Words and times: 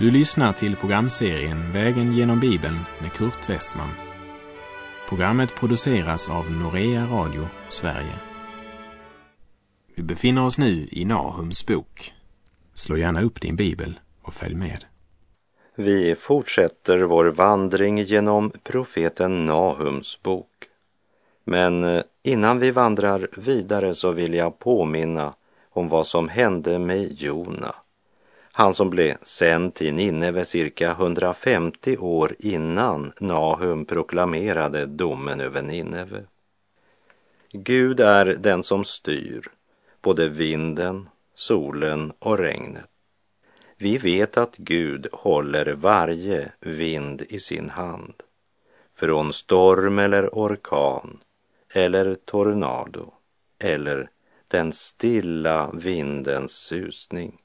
Du 0.00 0.10
lyssnar 0.10 0.52
till 0.52 0.76
programserien 0.76 1.72
Vägen 1.72 2.12
genom 2.12 2.40
Bibeln 2.40 2.78
med 3.00 3.12
Kurt 3.12 3.50
Westman. 3.50 3.88
Programmet 5.08 5.54
produceras 5.54 6.30
av 6.30 6.50
Norea 6.50 7.06
Radio 7.06 7.48
Sverige. 7.68 8.14
Vi 9.94 10.02
befinner 10.02 10.44
oss 10.46 10.58
nu 10.58 10.88
i 10.90 11.04
Nahums 11.04 11.66
bok. 11.66 12.12
Slå 12.74 12.96
gärna 12.96 13.22
upp 13.22 13.40
din 13.40 13.56
bibel 13.56 14.00
och 14.22 14.34
följ 14.34 14.54
med. 14.54 14.84
Vi 15.76 16.14
fortsätter 16.14 16.98
vår 16.98 17.24
vandring 17.24 17.98
genom 17.98 18.52
profeten 18.62 19.46
Nahums 19.46 20.22
bok. 20.22 20.68
Men 21.44 21.84
eh, 21.84 22.02
innan 22.22 22.58
vi 22.58 22.70
vandrar 22.70 23.28
vidare 23.36 23.94
så 23.94 24.10
vill 24.10 24.34
jag 24.34 24.58
påminna 24.58 25.34
om 25.70 25.88
vad 25.88 26.06
som 26.06 26.28
hände 26.28 26.78
med 26.78 27.12
Jona. 27.12 27.74
Han 28.52 28.74
som 28.74 28.90
blev 28.90 29.16
sänd 29.22 29.74
till 29.74 29.94
Nineve 29.94 30.44
cirka 30.44 30.90
150 30.90 31.96
år 31.96 32.36
innan 32.38 33.12
Nahum 33.20 33.84
proklamerade 33.84 34.86
domen 34.86 35.40
över 35.40 35.62
Nineve. 35.62 36.24
Gud 37.52 38.00
är 38.00 38.26
den 38.26 38.62
som 38.62 38.84
styr 38.84 39.42
både 40.02 40.28
vinden, 40.28 41.08
solen 41.34 42.12
och 42.18 42.38
regnet. 42.38 42.86
Vi 43.76 43.98
vet 43.98 44.36
att 44.36 44.56
Gud 44.56 45.06
håller 45.12 45.72
varje 45.72 46.52
vind 46.60 47.22
i 47.28 47.38
sin 47.38 47.70
hand. 47.70 48.14
Från 48.92 49.32
storm 49.32 49.98
eller 49.98 50.28
orkan 50.28 51.18
eller 51.74 52.14
tornado 52.14 53.12
eller 53.58 54.10
den 54.48 54.72
stilla 54.72 55.70
vindens 55.74 56.52
susning. 56.52 57.39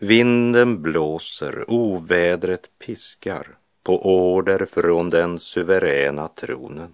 Vinden 0.00 0.82
blåser, 0.82 1.64
ovädret 1.68 2.70
piskar 2.78 3.58
på 3.82 4.02
order 4.02 4.66
från 4.66 5.10
den 5.10 5.38
suveräna 5.38 6.28
tronen. 6.28 6.92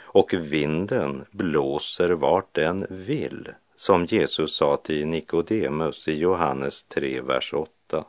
Och 0.00 0.34
vinden 0.34 1.24
blåser 1.30 2.10
vart 2.10 2.54
den 2.54 2.86
vill, 2.90 3.48
som 3.76 4.04
Jesus 4.04 4.56
sa 4.56 4.76
till 4.76 5.06
Nikodemus 5.06 6.08
i 6.08 6.18
Johannes 6.18 6.82
3, 6.82 7.20
vers 7.20 7.54
8. 7.54 8.04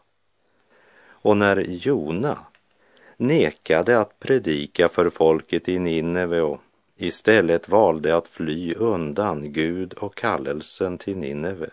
Och 1.06 1.38
när 1.38 1.58
Jona 1.58 2.38
nekade 3.18 4.00
att 4.00 4.20
predika 4.20 4.90
för 4.90 5.09
folket 5.09 5.70
i 5.70 5.80
Nineve 5.80 6.42
och 6.42 6.62
istället 6.97 7.70
valde 7.70 8.18
att 8.18 8.28
fly 8.28 8.73
undan 8.73 9.53
Gud 9.53 9.94
och 9.94 10.16
kallelsen 10.16 10.97
till 10.97 11.18
Nineve 11.18 11.70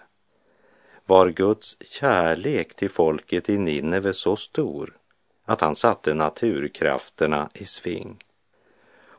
var 1.06 1.28
Guds 1.28 1.76
kärlek 1.80 2.74
till 2.74 2.90
folket 2.90 3.48
i 3.48 3.58
Nineve 3.58 4.12
så 4.12 4.36
stor 4.36 4.96
att 5.44 5.60
han 5.60 5.76
satte 5.76 6.14
naturkrafterna 6.14 7.50
i 7.54 7.64
sving. 7.64 8.24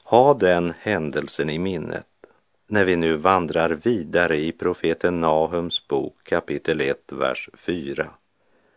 Ha 0.03 0.33
den 0.33 0.73
händelsen 0.79 1.49
i 1.49 1.59
minnet 1.59 2.07
när 2.67 2.83
vi 2.83 2.95
nu 2.95 3.15
vandrar 3.15 3.69
vidare 3.69 4.37
i 4.37 4.51
profeten 4.51 5.21
Nahums 5.21 5.87
bok 5.87 6.15
kapitel 6.23 6.81
1, 6.81 7.11
vers 7.11 7.49
4. 7.53 8.09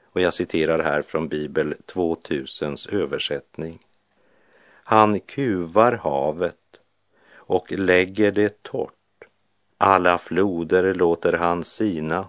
Och 0.04 0.20
jag 0.20 0.34
citerar 0.34 0.78
här 0.78 1.02
från 1.02 1.28
Bibel 1.28 1.74
2000s 1.86 2.94
översättning. 2.94 3.78
Han 4.84 5.20
kuvar 5.20 5.92
havet 5.92 6.80
och 7.34 7.72
lägger 7.72 8.32
det 8.32 8.62
torrt. 8.62 8.92
Alla 9.78 10.18
floder 10.18 10.94
låter 10.94 11.32
han 11.32 11.64
sina. 11.64 12.26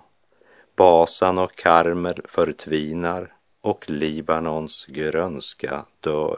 Basan 0.75 1.37
och 1.37 1.55
Karmer 1.55 2.21
förtvinar 2.25 3.33
och 3.61 3.89
Libanons 3.89 4.85
grönska 4.85 5.85
dör. 5.99 6.37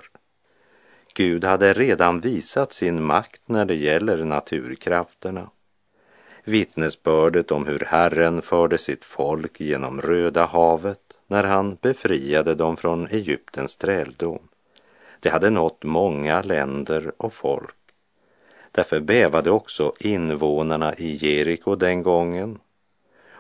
Gud 1.14 1.44
hade 1.44 1.74
redan 1.74 2.20
visat 2.20 2.74
sin 2.74 3.04
makt 3.04 3.42
när 3.46 3.66
det 3.66 3.76
gäller 3.76 4.24
naturkrafterna. 4.24 5.50
Vittnesbördet 6.44 7.52
om 7.52 7.66
hur 7.66 7.80
Herren 7.88 8.42
förde 8.42 8.78
sitt 8.78 9.06
folk 9.06 9.60
genom 9.60 10.02
Röda 10.02 10.46
havet 10.46 11.20
när 11.28 11.44
han 11.44 11.78
befriade 11.82 12.56
dem 12.56 12.78
från 12.78 13.08
Egyptens 13.08 13.78
träldom. 13.78 14.40
Det 15.20 15.30
hade 15.30 15.50
nått 15.50 15.84
många 15.84 16.42
länder 16.42 17.12
och 17.18 17.34
folk. 17.34 17.76
Därför 18.72 19.00
bävade 19.00 19.52
också 19.52 19.94
invånarna 20.00 20.96
i 20.96 21.16
Jeriko 21.16 21.76
den 21.76 22.02
gången. 22.02 22.60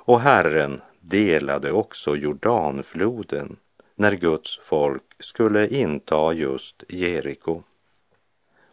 Och 0.07 0.22
Herren 0.22 0.81
delade 1.00 1.72
också 1.72 2.16
Jordanfloden 2.16 3.57
när 3.95 4.12
Guds 4.12 4.59
folk 4.63 5.03
skulle 5.19 5.68
inta 5.68 6.34
just 6.34 6.84
Jeriko. 6.90 7.63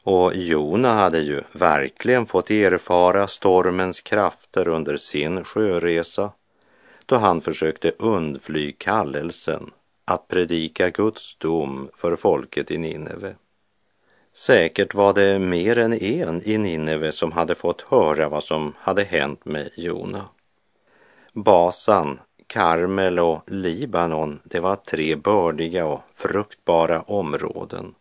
Och 0.02 0.34
Jona 0.34 0.92
hade 0.92 1.20
ju 1.20 1.42
verkligen 1.52 2.26
fått 2.26 2.50
erfara 2.50 3.26
stormens 3.26 4.00
krafter 4.00 4.68
under 4.68 4.96
sin 4.96 5.44
sjöresa 5.44 6.32
då 7.06 7.16
han 7.16 7.40
försökte 7.40 7.92
undfly 7.98 8.72
kallelsen 8.72 9.70
att 10.04 10.28
predika 10.28 10.90
Guds 10.90 11.36
dom 11.38 11.88
för 11.94 12.16
folket 12.16 12.70
i 12.70 12.78
Nineve. 12.78 13.34
Säkert 14.32 14.94
var 14.94 15.14
det 15.14 15.38
mer 15.38 15.78
än 15.78 15.92
en 15.92 16.42
i 16.44 16.58
Nineve 16.58 17.12
som 17.12 17.32
hade 17.32 17.54
fått 17.54 17.82
höra 17.82 18.28
vad 18.28 18.44
som 18.44 18.74
hade 18.78 19.04
hänt 19.04 19.44
med 19.44 19.70
Jona. 19.76 20.28
Basan, 21.36 22.20
Karmel 22.46 23.18
och 23.18 23.42
Libanon, 23.46 24.40
det 24.44 24.60
var 24.60 24.76
tre 24.76 25.16
bördiga 25.16 25.86
och 25.86 26.00
fruktbara 26.12 27.02
områden. 27.02 27.94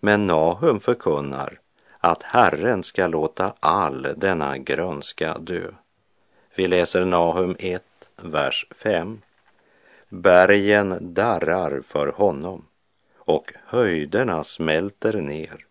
Men 0.00 0.26
Nahum 0.26 0.80
förkunnar 0.80 1.60
att 1.98 2.22
Herren 2.22 2.82
ska 2.82 3.06
låta 3.06 3.52
all 3.60 4.08
denna 4.16 4.58
grönska 4.58 5.38
dö. 5.38 5.70
Vi 6.56 6.66
läser 6.66 7.04
Nahum 7.04 7.56
1, 7.58 7.82
vers 8.16 8.66
5. 8.70 9.20
Bergen 10.08 11.14
darrar 11.14 11.80
för 11.80 12.06
honom 12.06 12.66
och 13.18 13.52
höjderna 13.66 14.44
smälter 14.44 15.12
ner. 15.12 15.66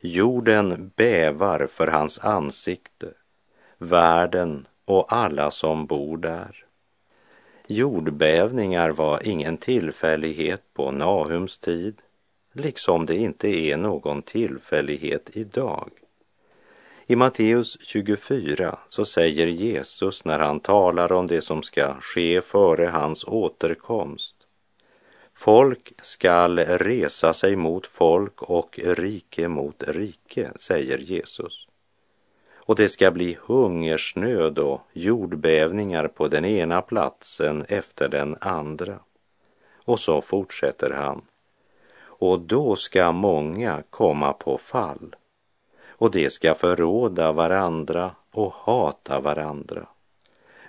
Jorden 0.00 0.92
bävar 0.96 1.66
för 1.66 1.86
hans 1.86 2.18
ansikte, 2.18 3.08
världen 3.78 4.66
och 4.84 5.12
alla 5.12 5.50
som 5.50 5.86
bor 5.86 6.16
där. 6.16 6.64
Jordbävningar 7.66 8.90
var 8.90 9.28
ingen 9.28 9.56
tillfällighet 9.56 10.62
på 10.74 10.90
Nahums 10.90 11.58
tid, 11.58 12.02
liksom 12.52 13.06
det 13.06 13.16
inte 13.16 13.48
är 13.48 13.76
någon 13.76 14.22
tillfällighet 14.22 15.30
idag. 15.32 15.90
I 17.06 17.16
Matteus 17.16 17.78
24 17.80 18.78
så 18.88 19.04
säger 19.04 19.46
Jesus 19.46 20.24
när 20.24 20.38
han 20.38 20.60
talar 20.60 21.12
om 21.12 21.26
det 21.26 21.42
som 21.42 21.62
ska 21.62 21.94
ske 22.00 22.40
före 22.40 22.86
hans 22.86 23.24
återkomst. 23.24 24.34
Folk 25.34 25.92
skall 26.02 26.58
resa 26.58 27.32
sig 27.32 27.56
mot 27.56 27.86
folk 27.86 28.42
och 28.42 28.78
rike 28.84 29.48
mot 29.48 29.82
rike, 29.86 30.52
säger 30.56 30.98
Jesus. 30.98 31.63
Och 32.66 32.76
det 32.76 32.88
ska 32.88 33.10
bli 33.10 33.38
hungersnöd 33.40 34.58
och 34.58 34.80
jordbävningar 34.92 36.08
på 36.08 36.28
den 36.28 36.44
ena 36.44 36.82
platsen 36.82 37.64
efter 37.68 38.08
den 38.08 38.36
andra. 38.40 38.98
Och 39.84 40.00
så 40.00 40.20
fortsätter 40.20 40.90
han. 40.90 41.22
Och 42.00 42.40
då 42.40 42.76
ska 42.76 43.12
många 43.12 43.82
komma 43.90 44.32
på 44.32 44.58
fall 44.58 45.16
och 45.88 46.10
de 46.10 46.30
ska 46.30 46.54
förråda 46.54 47.32
varandra 47.32 48.10
och 48.30 48.52
hata 48.52 49.20
varandra. 49.20 49.86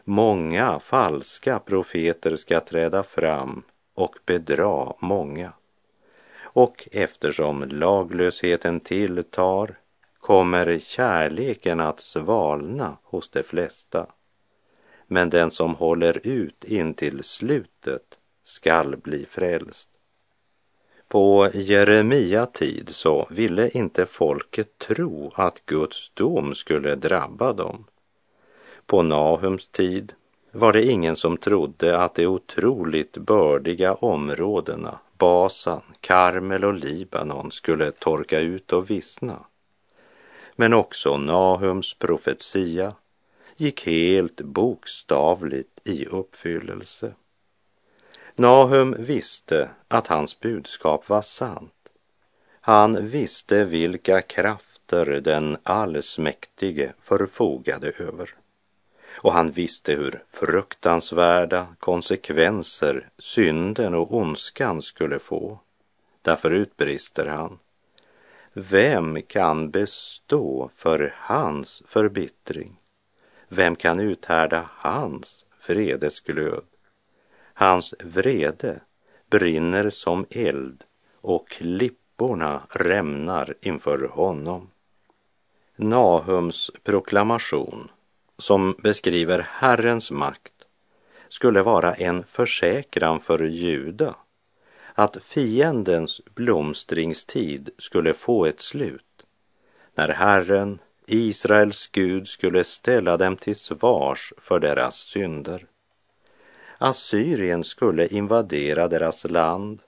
Många 0.04 0.80
falska 0.80 1.60
profeter 1.60 2.36
ska 2.36 2.60
träda 2.60 3.04
fram 3.04 3.64
och 3.94 4.16
bedra 4.26 4.94
många. 5.00 5.52
Och 6.42 6.88
eftersom 6.92 7.64
laglösheten 7.64 8.80
tilltar 8.80 9.78
kommer 10.26 10.80
kärleken 10.80 11.80
att 11.80 12.00
svalna 12.00 12.98
hos 13.04 13.30
de 13.30 13.44
flesta. 13.44 14.08
Men 15.08 15.30
den 15.30 15.52
som 15.52 15.76
håller 15.76 16.28
ut 16.28 16.64
in 16.64 16.94
till 16.94 17.24
slutet 17.24 18.02
skall 18.44 18.98
bli 18.98 19.26
frälst. 19.26 19.90
På 21.08 21.50
Jeremia 21.54 22.46
tid 22.46 22.90
så 22.90 23.28
ville 23.30 23.70
inte 23.70 24.06
folket 24.06 24.78
tro 24.78 25.32
att 25.36 25.66
Guds 25.66 26.12
dom 26.14 26.56
skulle 26.56 26.96
drabba 26.96 27.54
dem. 27.54 27.86
På 28.86 29.02
Nahums 29.02 29.68
tid 29.68 30.14
var 30.52 30.74
det 30.74 30.84
ingen 30.84 31.16
som 31.16 31.38
trodde 31.38 32.00
att 32.00 32.16
de 32.16 32.28
otroligt 32.28 33.18
bördiga 33.18 33.94
områdena 33.94 35.00
Basan, 35.18 35.82
Karmel 36.02 36.66
och 36.66 36.74
Libanon 36.74 37.52
skulle 37.52 37.92
torka 37.92 38.40
ut 38.40 38.74
och 38.74 38.90
vissna. 38.90 39.46
Men 40.56 40.74
också 40.74 41.18
Nahums 41.18 41.94
profetia 41.94 42.96
gick 43.56 43.86
helt 43.86 44.42
bokstavligt 44.42 45.80
i 45.84 46.06
uppfyllelse. 46.06 47.14
Nahum 48.36 48.96
visste 49.00 49.70
att 49.88 50.08
hans 50.08 50.40
budskap 50.40 51.10
var 51.10 51.22
sant. 51.22 51.72
Han 52.62 53.08
visste 53.08 53.66
vilka 53.66 54.22
krafter 54.22 55.06
den 55.06 55.58
allsmäktige 55.64 56.94
förfogade 57.00 57.92
över. 57.98 58.36
Och 59.22 59.34
han 59.34 59.52
visste 59.52 59.92
hur 59.92 60.24
fruktansvärda 60.28 61.68
konsekvenser 61.80 63.10
synden 63.18 63.94
och 63.94 64.14
ondskan 64.14 64.82
skulle 64.82 65.20
få. 65.20 65.60
Därför 66.22 66.52
utbrister 66.52 67.26
han. 67.26 67.60
Vem 68.58 69.22
kan 69.22 69.72
bestå 69.72 70.70
för 70.76 71.16
hans 71.18 71.84
förbittring? 71.86 72.80
Vem 73.48 73.76
kan 73.76 74.00
uthärda 74.00 74.70
hans 74.72 75.46
vredesglöd? 75.68 76.64
Hans 77.54 77.94
vrede 78.00 78.82
brinner 79.30 79.90
som 79.90 80.26
eld 80.30 80.84
och 81.22 81.50
klipporna 81.50 82.62
rämnar 82.70 83.56
inför 83.62 84.08
honom. 84.08 84.72
Nahums 85.76 86.72
proklamation, 86.84 87.92
som 88.38 88.76
beskriver 88.84 89.48
Herrens 89.50 90.12
makt, 90.12 90.54
skulle 91.30 91.62
vara 91.62 91.94
en 91.94 92.24
försäkran 92.24 93.20
för 93.20 93.44
Juda 93.44 94.16
att 94.98 95.24
fiendens 95.24 96.22
blomstringstid 96.36 97.70
skulle 97.78 98.14
få 98.14 98.46
ett 98.46 98.62
slut 98.62 99.26
när 99.96 100.08
Herren, 100.08 100.80
Israels 101.06 101.88
Gud, 101.88 102.28
skulle 102.28 102.64
ställa 102.64 103.18
dem 103.18 103.36
till 103.36 103.56
svars 103.56 104.34
för 104.38 104.60
deras 104.60 104.96
synder. 104.96 105.66
Assyrien 106.78 107.64
skulle 107.64 108.08
invadera 108.08 108.88
deras 108.88 109.24
land, 109.24 109.82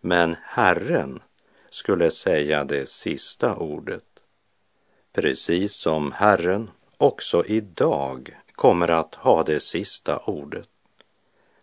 men 0.00 0.36
Herren 0.42 1.22
skulle 1.70 2.10
säga 2.10 2.64
det 2.64 2.88
sista 2.88 3.56
ordet. 3.56 4.04
Precis 5.12 5.72
som 5.72 6.12
Herren 6.12 6.70
också 6.96 7.44
idag 7.46 8.36
kommer 8.52 8.90
att 8.90 9.14
ha 9.14 9.42
det 9.42 9.60
sista 9.60 10.18
ordet. 10.18 10.68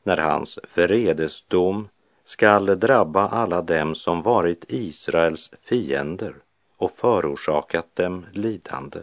När 0.03 0.17
hans 0.17 0.59
vredesdom 0.75 1.87
skall 2.25 2.79
drabba 2.79 3.27
alla 3.27 3.61
dem 3.61 3.95
som 3.95 4.21
varit 4.21 4.65
Israels 4.67 5.51
fiender 5.61 6.35
och 6.77 6.91
förorsakat 6.91 7.95
dem 7.95 8.25
lidande. 8.31 8.99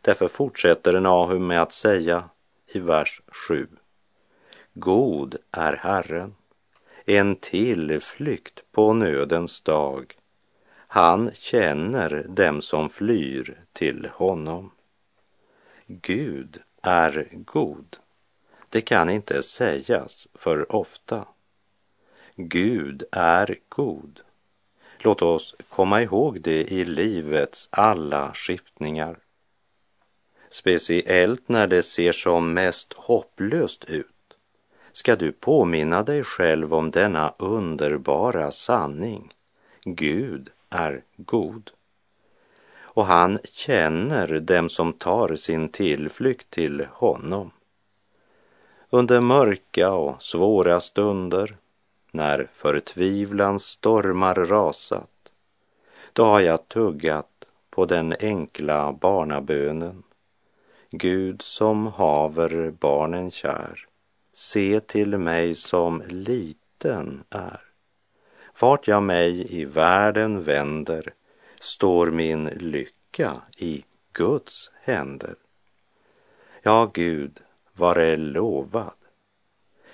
Därför 0.00 0.28
fortsätter 0.28 1.00
Nahum 1.00 1.46
med 1.46 1.62
att 1.62 1.72
säga 1.72 2.24
i 2.66 2.78
vers 2.78 3.20
7. 3.28 3.68
God 4.74 5.36
är 5.50 5.72
Herren, 5.72 6.34
en 7.04 7.36
tillflykt 7.36 8.62
på 8.72 8.92
nödens 8.92 9.60
dag. 9.60 10.14
Han 10.88 11.30
känner 11.34 12.26
dem 12.28 12.62
som 12.62 12.88
flyr 12.88 13.60
till 13.72 14.08
honom. 14.14 14.70
Gud 15.86 16.58
är 16.82 17.28
god. 17.32 17.96
Det 18.68 18.80
kan 18.80 19.10
inte 19.10 19.42
sägas 19.42 20.28
för 20.34 20.76
ofta. 20.76 21.26
Gud 22.38 23.02
är 23.12 23.58
god. 23.68 24.20
Låt 24.98 25.22
oss 25.22 25.54
komma 25.68 26.02
ihåg 26.02 26.40
det 26.40 26.72
i 26.72 26.84
livets 26.84 27.68
alla 27.72 28.32
skiftningar. 28.34 29.18
Speciellt 30.50 31.48
när 31.48 31.66
det 31.66 31.82
ser 31.82 32.12
som 32.12 32.54
mest 32.54 32.92
hopplöst 32.92 33.84
ut 33.84 34.06
ska 34.92 35.16
du 35.16 35.32
påminna 35.32 36.02
dig 36.02 36.24
själv 36.24 36.74
om 36.74 36.90
denna 36.90 37.32
underbara 37.38 38.52
sanning. 38.52 39.34
Gud 39.84 40.50
är 40.70 41.02
god. 41.16 41.70
Och 42.78 43.06
han 43.06 43.38
känner 43.52 44.40
dem 44.40 44.68
som 44.68 44.92
tar 44.92 45.36
sin 45.36 45.68
tillflykt 45.68 46.50
till 46.50 46.86
honom. 46.90 47.50
Under 48.90 49.20
mörka 49.20 49.92
och 49.92 50.22
svåra 50.22 50.80
stunder 50.80 51.56
när 52.10 52.48
förtvivlans 52.52 53.64
stormar 53.64 54.34
rasat, 54.34 55.10
då 56.12 56.24
har 56.24 56.40
jag 56.40 56.68
tuggat 56.68 57.48
på 57.70 57.86
den 57.86 58.14
enkla 58.20 58.92
barnabönen. 58.92 60.02
Gud 60.90 61.42
som 61.42 61.86
haver 61.86 62.70
barnen 62.70 63.30
kär, 63.30 63.86
se 64.32 64.80
till 64.80 65.18
mig 65.18 65.54
som 65.54 66.02
liten 66.08 67.24
är. 67.30 67.60
Vart 68.60 68.88
jag 68.88 69.02
mig 69.02 69.60
i 69.60 69.64
världen 69.64 70.42
vänder 70.42 71.14
står 71.60 72.10
min 72.10 72.44
lycka 72.44 73.42
i 73.56 73.84
Guds 74.12 74.70
händer. 74.82 75.34
Ja, 76.62 76.90
Gud, 76.94 77.40
vare 77.72 78.16
lovad. 78.16 78.92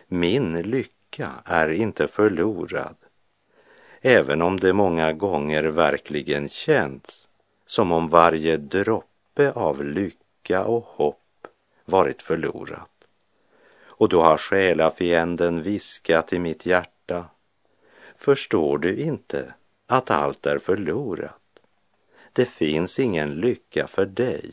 Min 0.06 0.62
lycka 0.62 0.91
lycka 1.12 1.42
är 1.44 1.68
inte 1.68 2.08
förlorad, 2.08 2.96
även 4.00 4.42
om 4.42 4.56
det 4.56 4.72
många 4.72 5.12
gånger 5.12 5.64
verkligen 5.64 6.48
känts 6.48 7.28
som 7.66 7.92
om 7.92 8.08
varje 8.08 8.56
droppe 8.56 9.52
av 9.52 9.84
lycka 9.84 10.64
och 10.64 10.84
hopp 10.84 11.46
varit 11.84 12.22
förlorat. 12.22 12.88
Och 13.84 14.08
då 14.08 14.22
har 14.22 14.36
själafienden 14.36 15.62
viskat 15.62 16.32
i 16.32 16.38
mitt 16.38 16.66
hjärta, 16.66 17.26
förstår 18.16 18.78
du 18.78 18.96
inte 18.96 19.54
att 19.86 20.10
allt 20.10 20.46
är 20.46 20.58
förlorat? 20.58 21.60
Det 22.32 22.46
finns 22.46 22.98
ingen 22.98 23.34
lycka 23.34 23.86
för 23.86 24.06
dig. 24.06 24.52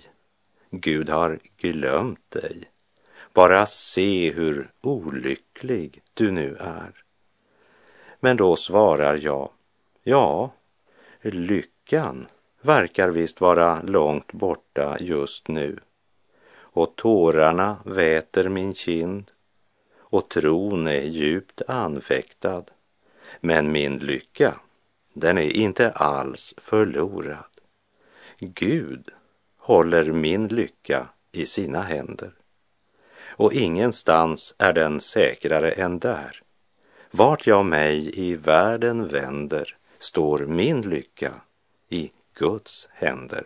Gud 0.72 1.10
har 1.10 1.40
glömt 1.58 2.32
dig. 2.32 2.70
Bara 3.40 3.66
se 3.66 4.32
hur 4.32 4.72
olycklig 4.82 6.02
du 6.14 6.32
nu 6.32 6.56
är. 6.60 7.04
Men 8.20 8.38
då 8.38 8.56
svarar 8.56 9.16
jag, 9.16 9.50
ja, 10.04 10.52
lyckan 11.22 12.28
verkar 12.62 13.10
visst 13.10 13.42
vara 13.42 13.82
långt 13.82 14.32
borta 14.32 14.98
just 15.00 15.48
nu 15.48 15.80
och 16.52 16.96
tårarna 16.96 17.78
väter 17.86 18.50
min 18.50 18.74
kind 18.74 19.32
och 19.98 20.30
tron 20.30 20.88
är 20.88 21.02
djupt 21.02 21.62
anfäktad. 21.68 22.64
Men 23.40 23.72
min 23.72 23.98
lycka, 23.98 24.60
den 25.14 25.38
är 25.38 25.52
inte 25.52 25.92
alls 25.92 26.54
förlorad. 26.58 27.56
Gud 28.40 29.10
håller 29.58 30.12
min 30.12 30.48
lycka 30.48 31.08
i 31.32 31.46
sina 31.46 31.82
händer 31.82 32.39
och 33.40 33.54
ingenstans 33.54 34.56
är 34.58 34.74
den 34.74 35.02
säkrare 35.02 35.72
än 35.72 36.00
där. 36.00 36.42
Vart 37.12 37.48
jag 37.48 37.66
mig 37.66 38.20
i 38.20 38.36
världen 38.36 39.08
vänder 39.08 39.78
står 39.98 40.40
min 40.40 40.82
lycka 40.82 41.32
i 41.90 42.12
Guds 42.34 42.88
händer. 42.92 43.46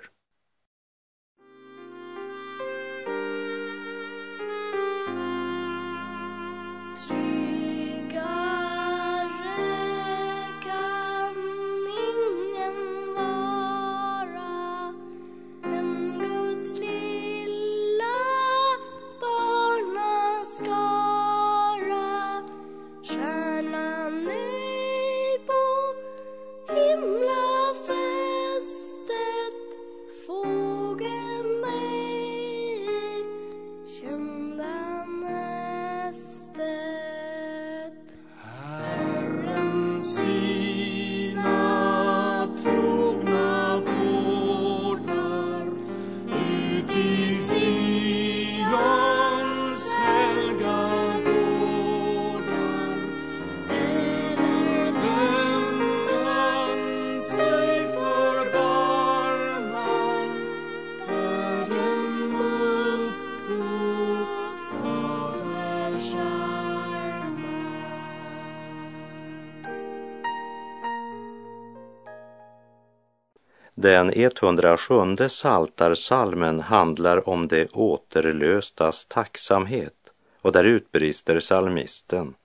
Den 73.83 74.11
107 74.15 75.29
saltarsalmen 75.29 76.61
handlar 76.61 77.29
om 77.29 77.47
det 77.47 77.71
återlöstas 77.73 79.05
tacksamhet 79.05 80.13
och 80.41 80.51
där 80.51 80.63
utbrister 80.63 81.39
salmisten 81.39 82.35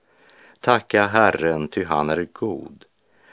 Tacka 0.59 1.03
Herren, 1.03 1.67
ty 1.67 1.83
han 1.83 2.09
är 2.09 2.27
god, 2.33 2.85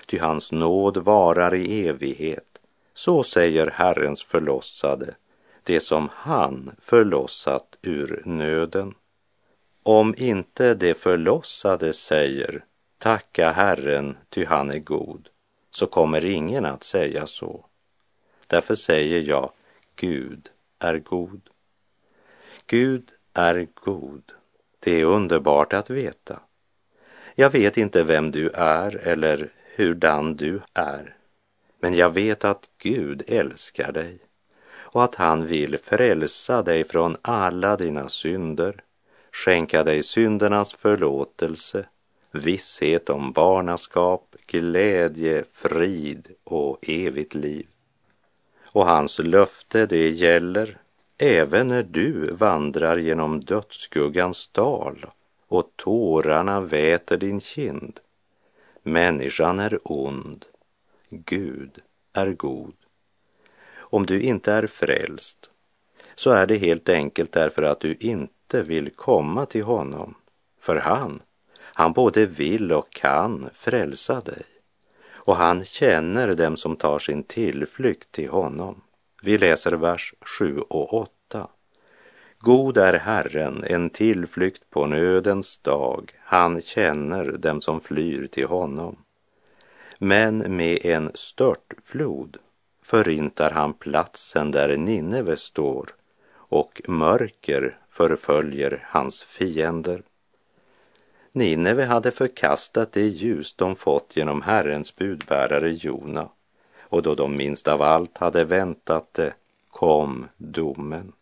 ty 0.06 0.18
hans 0.18 0.52
nåd 0.52 0.96
varar 0.96 1.54
i 1.54 1.86
evighet. 1.88 2.58
Så 2.94 3.22
säger 3.22 3.70
Herrens 3.70 4.22
förlossade, 4.22 5.14
det 5.62 5.80
som 5.80 6.08
han 6.12 6.70
förlossat 6.78 7.76
ur 7.82 8.22
nöden. 8.24 8.94
Om 9.82 10.14
inte 10.18 10.74
det 10.74 10.94
förlossade 10.94 11.92
säger 11.92 12.64
Tacka 12.98 13.52
Herren, 13.52 14.16
ty 14.28 14.44
han 14.44 14.70
är 14.70 14.78
god, 14.78 15.28
så 15.70 15.86
kommer 15.86 16.24
ingen 16.24 16.64
att 16.64 16.84
säga 16.84 17.26
så. 17.26 17.64
Därför 18.46 18.74
säger 18.74 19.22
jag, 19.22 19.52
Gud 19.96 20.48
är 20.78 20.98
god. 20.98 21.40
Gud 22.66 23.12
är 23.32 23.68
god. 23.74 24.32
Det 24.80 25.00
är 25.00 25.04
underbart 25.04 25.72
att 25.72 25.90
veta. 25.90 26.40
Jag 27.34 27.50
vet 27.50 27.76
inte 27.76 28.04
vem 28.04 28.30
du 28.30 28.50
är 28.54 28.96
eller 28.96 29.48
hurdan 29.76 30.36
du 30.36 30.60
är, 30.74 31.16
men 31.80 31.94
jag 31.94 32.10
vet 32.10 32.44
att 32.44 32.68
Gud 32.78 33.22
älskar 33.26 33.92
dig 33.92 34.18
och 34.96 35.04
att 35.04 35.14
han 35.14 35.46
vill 35.46 35.78
frälsa 35.78 36.62
dig 36.62 36.84
från 36.84 37.16
alla 37.22 37.76
dina 37.76 38.08
synder, 38.08 38.82
skänka 39.32 39.84
dig 39.84 40.02
syndernas 40.02 40.72
förlåtelse, 40.72 41.86
visshet 42.30 43.10
om 43.10 43.32
barnaskap, 43.32 44.36
glädje, 44.46 45.44
frid 45.52 46.28
och 46.44 46.78
evigt 46.88 47.34
liv. 47.34 47.66
Och 48.76 48.86
hans 48.86 49.18
löfte 49.18 49.86
det 49.86 50.10
gäller 50.10 50.78
även 51.18 51.68
när 51.68 51.82
du 51.82 52.32
vandrar 52.32 52.96
genom 52.96 53.40
dödsskuggans 53.40 54.48
dal 54.52 55.06
och 55.48 55.70
tårarna 55.76 56.60
väter 56.60 57.16
din 57.16 57.40
kind. 57.40 58.00
Människan 58.82 59.60
är 59.60 59.78
ond, 59.84 60.44
Gud 61.10 61.78
är 62.12 62.32
god. 62.32 62.74
Om 63.76 64.06
du 64.06 64.20
inte 64.22 64.52
är 64.52 64.66
frälst 64.66 65.50
så 66.14 66.30
är 66.30 66.46
det 66.46 66.56
helt 66.56 66.88
enkelt 66.88 67.32
därför 67.32 67.62
att 67.62 67.80
du 67.80 67.94
inte 68.00 68.62
vill 68.62 68.90
komma 68.90 69.46
till 69.46 69.64
honom. 69.64 70.14
För 70.60 70.76
han, 70.76 71.22
han 71.58 71.92
både 71.92 72.26
vill 72.26 72.72
och 72.72 72.90
kan 72.90 73.50
frälsa 73.54 74.20
dig. 74.20 74.55
Och 75.26 75.36
han 75.36 75.64
känner 75.64 76.34
dem 76.34 76.56
som 76.56 76.76
tar 76.76 76.98
sin 76.98 77.22
tillflykt 77.22 78.12
till 78.12 78.28
honom. 78.28 78.80
Vi 79.22 79.38
läser 79.38 79.72
vers 79.72 80.14
7 80.38 80.58
och 80.58 80.94
8. 80.94 81.48
God 82.38 82.78
är 82.78 82.98
Herren, 82.98 83.64
en 83.66 83.90
tillflykt 83.90 84.70
på 84.70 84.86
nödens 84.86 85.58
dag. 85.58 86.12
Han 86.20 86.60
känner 86.60 87.24
dem 87.24 87.60
som 87.60 87.80
flyr 87.80 88.26
till 88.26 88.46
honom. 88.46 88.96
Men 89.98 90.56
med 90.56 90.86
en 90.86 91.10
störtflod 91.14 92.36
förintar 92.82 93.50
han 93.50 93.74
platsen 93.74 94.50
där 94.50 94.76
Nineve 94.76 95.36
står 95.36 95.94
och 96.34 96.82
mörker 96.88 97.78
förföljer 97.90 98.86
hans 98.88 99.22
fiender. 99.22 100.02
Nineve 101.36 101.84
hade 101.84 102.10
förkastat 102.10 102.92
det 102.92 103.06
ljus 103.06 103.52
de 103.52 103.76
fått 103.76 104.16
genom 104.16 104.42
Herrens 104.42 104.96
budbärare 104.96 105.70
Jona 105.70 106.28
och 106.80 107.02
då 107.02 107.14
de 107.14 107.36
minst 107.36 107.68
av 107.68 107.82
allt 107.82 108.18
hade 108.18 108.44
väntat 108.44 109.14
det 109.14 109.34
kom 109.70 110.28
domen. 110.36 111.12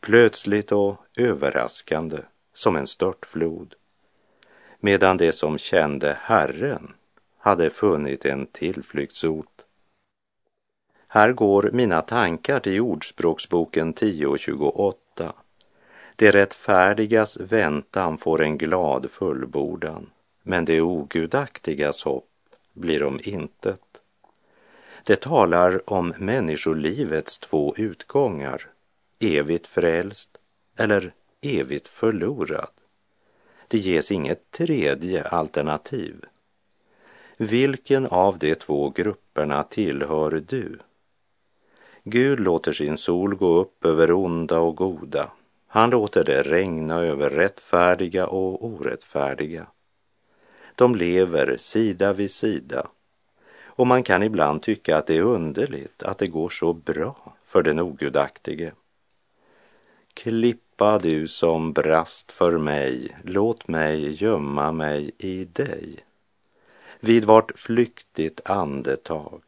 Plötsligt 0.00 0.72
och 0.72 0.96
överraskande 1.16 2.18
som 2.54 2.76
en 2.76 2.86
störtflod. 2.86 3.74
Medan 4.80 5.16
de 5.16 5.32
som 5.32 5.58
kände 5.58 6.18
Herren 6.20 6.92
hade 7.38 7.70
funnit 7.70 8.24
en 8.24 8.46
tillflyktsort. 8.46 9.62
Här 11.08 11.32
går 11.32 11.70
mina 11.72 12.02
tankar 12.02 12.60
till 12.60 12.80
Ordspråksboken 12.80 13.94
10.28. 13.94 14.94
Det 16.18 16.30
rättfärdigas 16.30 17.36
väntan 17.40 18.18
får 18.18 18.42
en 18.42 18.58
glad 18.58 19.10
fullbordan, 19.10 20.10
men 20.42 20.64
det 20.64 20.80
ogudaktigas 20.80 22.04
hopp 22.04 22.28
blir 22.72 23.02
om 23.02 23.20
intet. 23.22 24.00
Det 25.04 25.20
talar 25.20 25.90
om 25.90 26.14
människolivets 26.18 27.38
två 27.38 27.74
utgångar, 27.76 28.70
evigt 29.18 29.66
frälst 29.66 30.30
eller 30.76 31.12
evigt 31.40 31.88
förlorad. 31.88 32.70
Det 33.68 33.78
ges 33.78 34.12
inget 34.12 34.50
tredje 34.50 35.22
alternativ. 35.22 36.24
Vilken 37.36 38.06
av 38.06 38.38
de 38.38 38.54
två 38.54 38.90
grupperna 38.90 39.62
tillhör 39.62 40.30
du? 40.48 40.78
Gud 42.04 42.40
låter 42.40 42.72
sin 42.72 42.98
sol 42.98 43.34
gå 43.34 43.60
upp 43.60 43.84
över 43.84 44.12
onda 44.12 44.58
och 44.58 44.76
goda. 44.76 45.30
Han 45.70 45.90
låter 45.90 46.24
det 46.24 46.42
regna 46.42 47.00
över 47.00 47.30
rättfärdiga 47.30 48.26
och 48.26 48.64
orättfärdiga. 48.64 49.66
De 50.74 50.94
lever 50.94 51.56
sida 51.56 52.12
vid 52.12 52.30
sida 52.30 52.86
och 53.78 53.86
man 53.86 54.02
kan 54.02 54.22
ibland 54.22 54.62
tycka 54.62 54.96
att 54.96 55.06
det 55.06 55.16
är 55.16 55.22
underligt 55.22 56.02
att 56.02 56.18
det 56.18 56.26
går 56.26 56.48
så 56.48 56.72
bra 56.72 57.36
för 57.44 57.62
den 57.62 57.80
ogudaktige. 57.80 58.72
Klippa 60.14 60.98
du 60.98 61.28
som 61.28 61.72
brast 61.72 62.32
för 62.32 62.58
mig, 62.58 63.16
låt 63.24 63.68
mig 63.68 64.24
gömma 64.24 64.72
mig 64.72 65.10
i 65.18 65.44
dig. 65.44 65.98
Vid 67.00 67.24
vart 67.24 67.58
flyktigt 67.58 68.40
andetag 68.44 69.42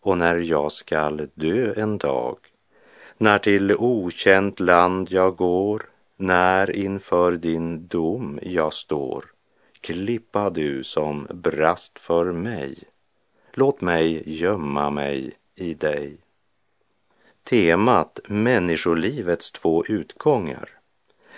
och 0.00 0.18
när 0.18 0.36
jag 0.36 0.72
skall 0.72 1.28
dö 1.34 1.72
en 1.76 1.98
dag, 1.98 2.38
när 3.18 3.38
till 3.38 3.76
okänt 3.76 4.60
land 4.60 5.08
jag 5.10 5.36
går, 5.36 5.82
när 6.16 6.76
inför 6.76 7.32
din 7.32 7.86
dom 7.86 8.38
jag 8.42 8.72
står, 8.72 9.24
klippa 9.80 10.50
du 10.50 10.84
som 10.84 11.26
brast 11.30 11.98
för 11.98 12.32
mig, 12.32 12.78
låt 13.52 13.80
mig 13.80 14.22
gömma 14.26 14.90
mig 14.90 15.32
i 15.54 15.74
dig. 15.74 16.18
Temat 17.44 18.20
människolivets 18.28 19.52
två 19.52 19.84
utgångar, 19.86 20.70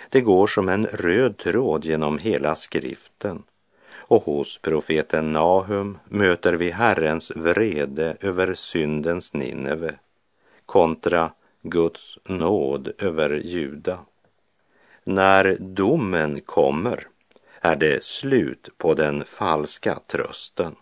det 0.09 0.21
går 0.21 0.47
som 0.47 0.69
en 0.69 0.85
röd 0.85 1.37
tråd 1.37 1.85
genom 1.85 2.17
hela 2.17 2.55
skriften. 2.55 3.43
Och 3.91 4.23
hos 4.23 4.57
profeten 4.57 5.31
Nahum 5.31 5.97
möter 6.05 6.53
vi 6.53 6.71
Herrens 6.71 7.31
vrede 7.35 8.17
över 8.21 8.53
syndens 8.53 9.33
Nineve 9.33 9.95
kontra 10.65 11.31
Guds 11.61 12.17
nåd 12.23 12.91
över 12.97 13.29
Juda. 13.29 13.99
När 15.03 15.57
domen 15.59 16.41
kommer 16.41 17.07
är 17.61 17.75
det 17.75 18.03
slut 18.03 18.69
på 18.77 18.93
den 18.93 19.25
falska 19.25 19.99
trösten. 20.07 20.75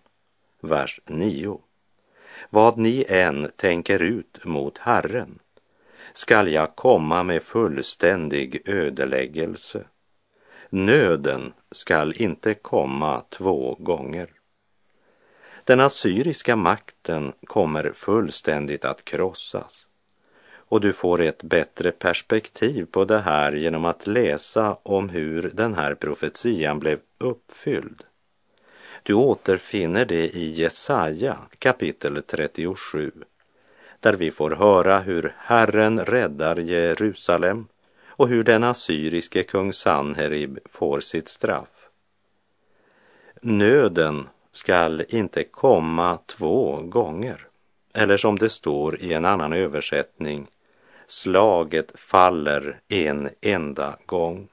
Vers 0.62 1.02
9. 1.06 1.62
Vad 2.50 2.78
ni 2.78 3.06
än 3.10 3.52
tänker 3.56 4.02
ut 4.02 4.46
mot 4.46 4.78
Herren 4.78 5.40
skall 6.14 6.48
jag 6.48 6.76
komma 6.76 7.24
med 7.24 7.44
fullständig 7.44 8.62
ödeläggelse. 8.66 9.86
Nöden 10.70 11.54
skall 11.72 12.14
inte 12.22 12.54
komma 12.54 13.24
två 13.30 13.76
gånger. 13.80 14.30
Den 15.64 15.80
assyriska 15.80 16.56
makten 16.56 17.34
kommer 17.44 17.92
fullständigt 17.92 18.86
att 18.86 19.06
krossas. 19.06 19.87
Och 20.70 20.82
du 20.82 20.94
får 20.94 21.22
ett 21.22 21.44
bättre 21.44 21.92
perspektiv 21.92 22.86
på 22.92 23.06
det 23.06 23.20
här 23.20 23.52
genom 23.52 23.86
att 23.86 24.08
läsa 24.08 24.78
om 24.84 25.10
hur 25.10 25.52
den 25.54 25.74
här 25.74 25.96
profetian 25.96 26.80
blev 26.80 27.00
uppfylld. 27.18 28.04
Du 29.04 29.14
återfinner 29.14 30.06
det 30.06 30.36
i 30.36 30.52
Jesaja 30.52 31.38
kapitel 31.60 32.24
37 32.28 33.12
där 34.00 34.14
vi 34.14 34.32
får 34.32 34.52
höra 34.52 35.00
hur 35.00 35.36
Herren 35.38 36.06
räddar 36.06 36.56
Jerusalem 36.56 37.68
och 38.08 38.28
hur 38.28 38.44
den 38.44 38.64
assyriske 38.64 39.44
kung 39.44 39.74
Sanherib 39.74 40.60
får 40.66 41.00
sitt 41.00 41.28
straff. 41.28 41.90
Nöden 43.42 44.28
skall 44.52 45.04
inte 45.10 45.44
komma 45.44 46.20
två 46.26 46.82
gånger, 46.82 47.48
eller 47.94 48.18
som 48.18 48.38
det 48.38 48.50
står 48.50 49.00
i 49.00 49.14
en 49.14 49.26
annan 49.26 49.54
översättning, 49.54 50.48
slaget 51.08 51.92
faller 52.00 52.80
en 52.88 53.30
enda 53.42 53.98
gång. 54.06 54.48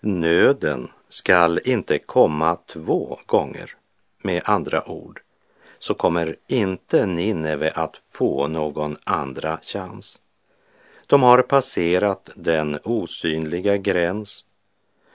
Nöden 0.00 0.88
skall 1.08 1.60
inte 1.64 1.98
komma 1.98 2.58
två 2.66 3.18
gånger, 3.26 3.76
med 4.22 4.42
andra 4.44 4.88
ord, 4.88 5.20
så 5.78 5.94
kommer 5.94 6.36
inte 6.46 7.06
Nineve 7.06 7.70
att 7.70 8.00
få 8.08 8.46
någon 8.46 8.96
andra 9.04 9.58
chans. 9.62 10.20
De 11.06 11.22
har 11.22 11.42
passerat 11.42 12.30
den 12.36 12.78
osynliga 12.84 13.76
gräns. 13.76 14.44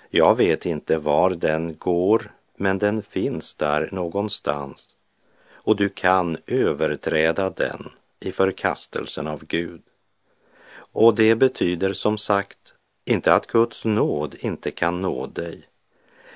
Jag 0.09 0.37
vet 0.37 0.65
inte 0.65 0.97
var 0.97 1.29
den 1.29 1.75
går, 1.77 2.31
men 2.57 2.77
den 2.77 3.01
finns 3.03 3.53
där 3.53 3.89
någonstans 3.91 4.87
och 5.63 5.75
du 5.75 5.89
kan 5.89 6.37
överträda 6.47 7.49
den 7.49 7.89
i 8.25 8.31
förkastelsen 8.31 9.27
av 9.27 9.45
Gud. 9.45 9.81
Och 10.75 11.15
det 11.15 11.35
betyder 11.35 11.93
som 11.93 12.17
sagt 12.17 12.73
inte 13.05 13.33
att 13.33 13.47
Guds 13.47 13.85
nåd 13.85 14.35
inte 14.39 14.71
kan 14.71 15.01
nå 15.01 15.27
dig, 15.27 15.67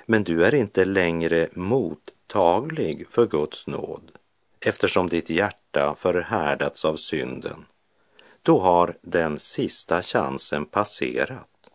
men 0.05 0.23
du 0.23 0.45
är 0.45 0.55
inte 0.55 0.85
längre 0.85 1.47
mottaglig 1.53 3.07
för 3.09 3.27
Guds 3.27 3.67
nåd 3.67 4.11
eftersom 4.59 5.09
ditt 5.09 5.29
hjärta 5.29 5.95
förhärdats 5.99 6.85
av 6.85 6.95
synden. 6.95 7.65
Då 8.41 8.59
har 8.59 8.97
den 9.01 9.39
sista 9.39 10.01
chansen 10.01 10.65
passerat. 10.65 11.69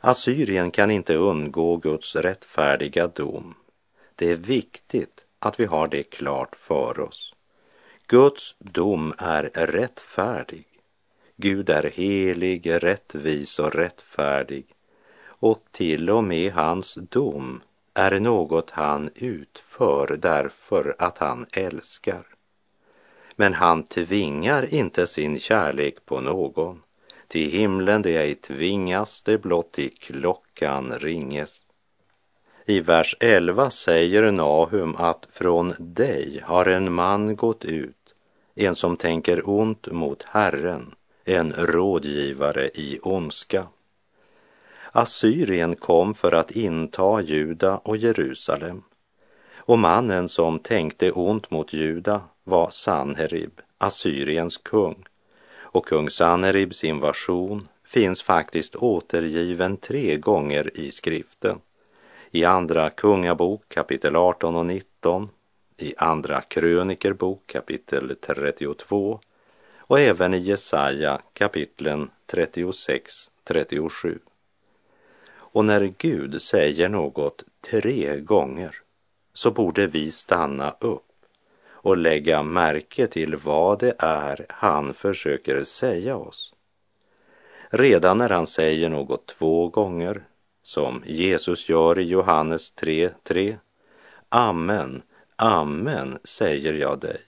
Assyrien 0.00 0.70
kan 0.70 0.90
inte 0.90 1.14
undgå 1.14 1.76
Guds 1.76 2.16
rättfärdiga 2.16 3.06
dom. 3.06 3.54
Det 4.14 4.30
är 4.30 4.36
viktigt 4.36 5.24
att 5.38 5.60
vi 5.60 5.64
har 5.64 5.88
det 5.88 6.02
klart 6.02 6.56
för 6.56 7.00
oss. 7.00 7.34
Guds 8.12 8.56
dom 8.58 9.14
är 9.18 9.42
rättfärdig. 9.54 10.66
Gud 11.36 11.70
är 11.70 11.82
helig, 11.94 12.82
rättvis 12.82 13.58
och 13.58 13.74
rättfärdig 13.74 14.66
och 15.26 15.62
till 15.70 16.10
och 16.10 16.24
med 16.24 16.52
hans 16.52 16.94
dom 16.94 17.60
är 17.94 18.20
något 18.20 18.70
han 18.70 19.10
utför 19.14 20.16
därför 20.20 20.96
att 20.98 21.18
han 21.18 21.46
älskar. 21.52 22.26
Men 23.36 23.54
han 23.54 23.82
tvingar 23.82 24.74
inte 24.74 25.06
sin 25.06 25.38
kärlek 25.38 26.06
på 26.06 26.20
någon. 26.20 26.82
Till 27.28 27.50
himlen 27.50 28.02
det 28.02 28.16
ej 28.16 28.34
tvingas, 28.34 29.22
det 29.22 29.38
blott 29.38 29.78
i 29.78 29.88
klockan 29.88 30.98
ringes. 30.98 31.66
I 32.66 32.80
vers 32.80 33.16
11 33.20 33.70
säger 33.70 34.30
Nahum 34.30 34.96
att 34.96 35.26
från 35.30 35.74
dig 35.78 36.40
har 36.44 36.66
en 36.66 36.92
man 36.92 37.36
gått 37.36 37.64
ut, 37.64 38.01
en 38.54 38.74
som 38.74 38.96
tänker 38.96 39.48
ont 39.48 39.86
mot 39.92 40.22
Herren, 40.22 40.94
en 41.24 41.52
rådgivare 41.52 42.68
i 42.68 42.98
ondska. 43.02 43.66
Assyrien 44.92 45.76
kom 45.76 46.14
för 46.14 46.32
att 46.32 46.50
inta 46.50 47.20
Juda 47.20 47.76
och 47.76 47.96
Jerusalem. 47.96 48.82
Och 49.56 49.78
mannen 49.78 50.28
som 50.28 50.58
tänkte 50.58 51.10
ont 51.10 51.50
mot 51.50 51.72
Juda 51.72 52.20
var 52.44 52.70
Sanherib, 52.70 53.60
Assyriens 53.78 54.56
kung. 54.56 55.04
Och 55.54 55.86
kung 55.86 56.10
Sanheribs 56.10 56.84
invasion 56.84 57.68
finns 57.84 58.22
faktiskt 58.22 58.76
återgiven 58.76 59.76
tre 59.76 60.16
gånger 60.16 60.70
i 60.74 60.90
skriften. 60.90 61.58
I 62.30 62.44
Andra 62.44 62.90
Kungabok 62.90 63.62
kapitel 63.68 64.16
18 64.16 64.56
och 64.56 64.66
19, 64.66 65.28
i 65.82 65.94
Andra 65.98 66.40
Krönikerbok 66.40 67.46
kapitel 67.46 68.16
32 68.20 69.20
och 69.78 70.00
även 70.00 70.34
i 70.34 70.38
Jesaja 70.38 71.20
kapitlen 71.32 72.10
36, 72.26 73.12
37. 73.44 74.18
Och 75.34 75.64
när 75.64 75.94
Gud 75.98 76.42
säger 76.42 76.88
något 76.88 77.44
tre 77.70 78.20
gånger 78.20 78.76
så 79.32 79.50
borde 79.50 79.86
vi 79.86 80.10
stanna 80.10 80.74
upp 80.80 81.02
och 81.68 81.96
lägga 81.96 82.42
märke 82.42 83.06
till 83.06 83.36
vad 83.36 83.78
det 83.78 83.94
är 83.98 84.46
han 84.48 84.94
försöker 84.94 85.64
säga 85.64 86.16
oss. 86.16 86.54
Redan 87.70 88.18
när 88.18 88.30
han 88.30 88.46
säger 88.46 88.88
något 88.88 89.26
två 89.26 89.68
gånger, 89.68 90.24
som 90.62 91.02
Jesus 91.06 91.68
gör 91.68 91.98
i 91.98 92.02
Johannes 92.02 92.74
3.3. 92.74 93.56
Amen, 94.28 95.02
amen 95.42 96.18
säger 96.24 96.72
jag 96.72 97.00
dig. 97.00 97.20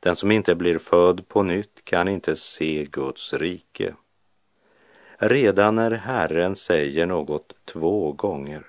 Den 0.00 0.16
som 0.16 0.30
inte 0.30 0.54
blir 0.54 0.78
född 0.78 1.28
på 1.28 1.42
nytt 1.42 1.84
kan 1.84 2.08
inte 2.08 2.36
se 2.36 2.84
Guds 2.84 3.32
rike. 3.32 3.94
Redan 5.16 5.74
när 5.74 5.90
Herren 5.90 6.56
säger 6.56 7.06
något 7.06 7.52
två 7.64 8.12
gånger 8.12 8.66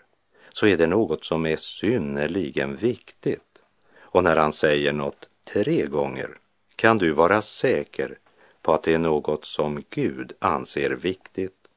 så 0.51 0.67
är 0.67 0.77
det 0.77 0.88
något 0.88 1.25
som 1.25 1.45
är 1.45 1.55
synnerligen 1.58 2.75
viktigt. 2.75 3.62
Och 3.99 4.23
när 4.23 4.36
han 4.36 4.53
säger 4.53 4.93
något 4.93 5.29
tre 5.53 5.86
gånger 5.86 6.29
kan 6.75 6.97
du 6.97 7.12
vara 7.12 7.41
säker 7.41 8.17
på 8.62 8.73
att 8.73 8.84
det 8.84 8.93
är 8.93 8.99
något 8.99 9.45
som 9.45 9.84
Gud 9.89 10.34
anser 10.39 10.89
viktigt. 10.89 11.67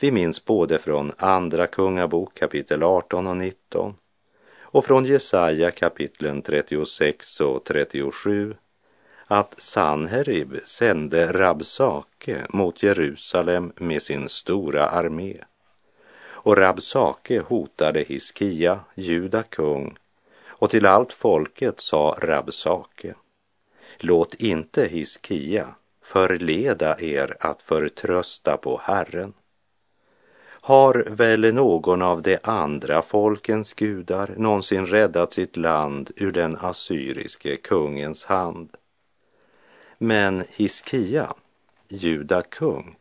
Vi 0.00 0.12
minns 0.12 0.44
både 0.44 0.78
från 0.78 1.12
Andra 1.18 1.66
Kungabok 1.66 2.34
kapitel 2.34 2.82
18 2.82 3.26
och 3.26 3.36
19 3.36 3.94
och 4.76 4.84
från 4.84 5.04
Jesaja 5.04 5.70
kapitlen 5.70 6.42
36 6.42 7.40
och 7.40 7.64
37 7.64 8.54
att 9.26 9.54
Sanherib 9.58 10.60
sände 10.64 11.32
Rabsake 11.32 12.46
mot 12.48 12.82
Jerusalem 12.82 13.72
med 13.76 14.02
sin 14.02 14.28
stora 14.28 14.86
armé. 14.86 15.36
Och 16.24 16.56
Rabsake 16.56 17.40
hotade 17.40 18.00
Hiskia, 18.00 18.80
Juda 18.94 19.42
kung, 19.42 19.96
och 20.46 20.70
till 20.70 20.86
allt 20.86 21.12
folket 21.12 21.80
sa 21.80 22.16
Rabsake, 22.20 23.14
låt 23.98 24.34
inte 24.34 24.84
Hiskia 24.84 25.74
förleda 26.02 27.00
er 27.00 27.36
att 27.40 27.62
förtrösta 27.62 28.56
på 28.56 28.80
Herren. 28.84 29.32
Har 30.66 31.04
väl 31.10 31.54
någon 31.54 32.02
av 32.02 32.22
de 32.22 32.38
andra 32.42 33.02
folkens 33.02 33.74
gudar 33.74 34.34
någonsin 34.36 34.86
räddat 34.86 35.32
sitt 35.32 35.56
land 35.56 36.10
ur 36.16 36.30
den 36.30 36.56
assyriske 36.56 37.56
kungens 37.56 38.24
hand? 38.24 38.76
Men 39.98 40.44
Hiskia, 40.50 41.34
Juda 41.88 42.42
kung, 42.42 42.96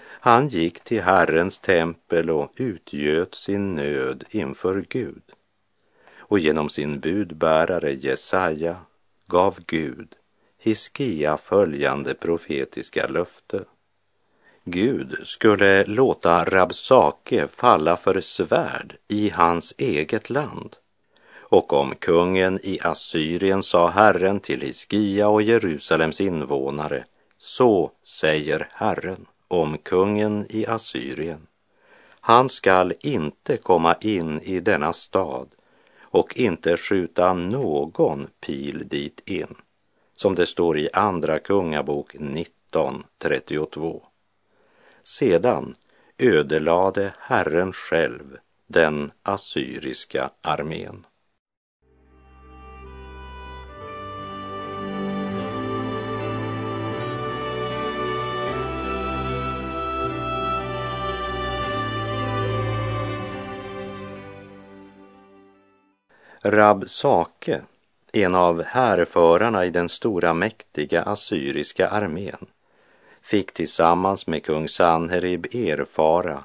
han 0.00 0.48
gick 0.48 0.80
till 0.80 1.02
Herrens 1.02 1.58
tempel 1.58 2.30
och 2.30 2.52
utgöt 2.56 3.34
sin 3.34 3.74
nöd 3.74 4.24
inför 4.30 4.84
Gud. 4.88 5.22
Och 6.16 6.38
genom 6.38 6.68
sin 6.68 7.00
budbärare 7.00 7.92
Jesaja 7.92 8.76
gav 9.26 9.58
Gud 9.66 10.14
Hiskia 10.58 11.36
följande 11.36 12.14
profetiska 12.14 13.06
löfte. 13.06 13.64
Gud 14.64 15.16
skulle 15.22 15.84
låta 15.84 16.44
Rabsake 16.44 17.48
falla 17.48 17.96
för 17.96 18.20
svärd 18.20 18.96
i 19.08 19.30
hans 19.30 19.74
eget 19.78 20.30
land. 20.30 20.76
Och 21.38 21.72
om 21.72 21.94
kungen 21.98 22.60
i 22.62 22.80
Assyrien 22.82 23.62
sa 23.62 23.88
Herren 23.88 24.40
till 24.40 24.60
Hiskia 24.60 25.28
och 25.28 25.42
Jerusalems 25.42 26.20
invånare, 26.20 27.04
så 27.38 27.90
säger 28.04 28.68
Herren 28.72 29.26
om 29.48 29.78
kungen 29.78 30.46
i 30.48 30.66
Assyrien. 30.66 31.46
Han 32.20 32.48
skall 32.48 32.94
inte 33.00 33.56
komma 33.56 33.94
in 34.00 34.40
i 34.40 34.60
denna 34.60 34.92
stad 34.92 35.48
och 36.00 36.36
inte 36.36 36.76
skjuta 36.76 37.32
någon 37.32 38.26
pil 38.40 38.88
dit 38.88 39.20
in, 39.24 39.54
som 40.16 40.34
det 40.34 40.46
står 40.46 40.78
i 40.78 40.88
Andra 40.92 41.38
Kungabok 41.38 42.14
19.32. 42.14 44.00
Sedan 45.04 45.74
ödelade 46.18 47.12
Herren 47.18 47.72
själv 47.72 48.36
den 48.66 49.12
assyriska 49.22 50.30
armén. 50.42 51.06
Rabsake, 66.42 67.62
en 68.12 68.34
av 68.34 68.62
härförarna 68.62 69.64
i 69.64 69.70
den 69.70 69.88
stora 69.88 70.34
mäktiga 70.34 71.02
assyriska 71.02 71.88
armén, 71.88 72.46
fick 73.30 73.52
tillsammans 73.52 74.26
med 74.26 74.44
kung 74.44 74.68
Sanherib 74.68 75.54
erfara 75.54 76.44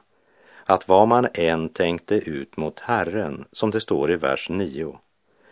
att 0.66 0.88
vad 0.88 1.08
man 1.08 1.28
än 1.34 1.70
tänkte 1.70 2.16
ut 2.16 2.58
mot 2.58 2.80
Herren, 2.80 3.46
som 3.52 3.72
det 3.72 3.82
står 3.82 4.12
i 4.12 4.16
vers 4.16 4.50
9, 4.50 5.00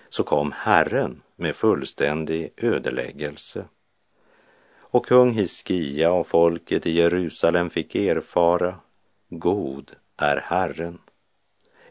så 0.10 0.24
kom 0.24 0.52
Herren 0.52 1.22
med 1.36 1.56
fullständig 1.56 2.54
ödeläggelse. 2.58 3.65
Och 4.82 5.06
kung 5.06 5.34
Hiskia 5.34 6.12
och 6.12 6.28
folket 6.28 6.86
i 6.86 6.91
Jerusalem 6.91 7.69
fick 7.69 7.96
erfara, 7.96 8.76
god 9.30 9.91
är 10.17 10.38
Herren, 10.38 10.98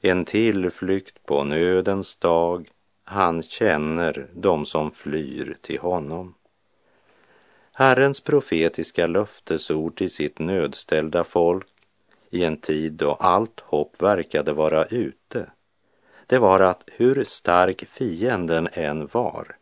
en 0.00 0.24
tillflykt 0.24 1.26
på 1.26 1.44
nödens 1.44 2.16
dag, 2.16 2.70
han 3.04 3.42
känner 3.42 4.28
dem 4.34 4.66
som 4.66 4.90
flyr 4.90 5.56
till 5.60 5.78
honom. 5.78 6.34
Herrens 7.74 8.20
profetiska 8.20 9.06
löftesord 9.06 9.96
till 9.96 10.10
sitt 10.10 10.38
nödställda 10.38 11.24
folk 11.24 11.66
i 12.30 12.44
en 12.44 12.56
tid 12.56 12.92
då 12.92 13.12
allt 13.12 13.60
hopp 13.60 14.02
verkade 14.02 14.52
vara 14.52 14.84
ute, 14.84 15.50
det 16.26 16.38
var 16.38 16.60
att 16.60 16.82
hur 16.86 17.24
stark 17.24 17.84
fienden 17.88 18.68
än 18.72 19.06
var, 19.06 19.56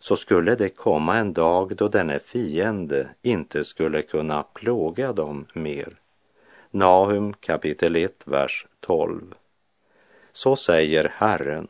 så 0.00 0.16
skulle 0.16 0.54
det 0.54 0.68
komma 0.68 1.16
en 1.16 1.32
dag 1.32 1.76
då 1.76 1.88
denne 1.88 2.18
fiende 2.18 3.08
inte 3.22 3.64
skulle 3.64 4.02
kunna 4.02 4.42
plåga 4.42 5.12
dem 5.12 5.46
mer. 5.52 6.00
Nahum 6.70 7.32
kapitel 7.32 7.96
1, 7.96 8.22
vers 8.24 8.66
12. 8.80 9.34
Så 10.32 10.56
säger 10.56 11.12
Herren, 11.16 11.68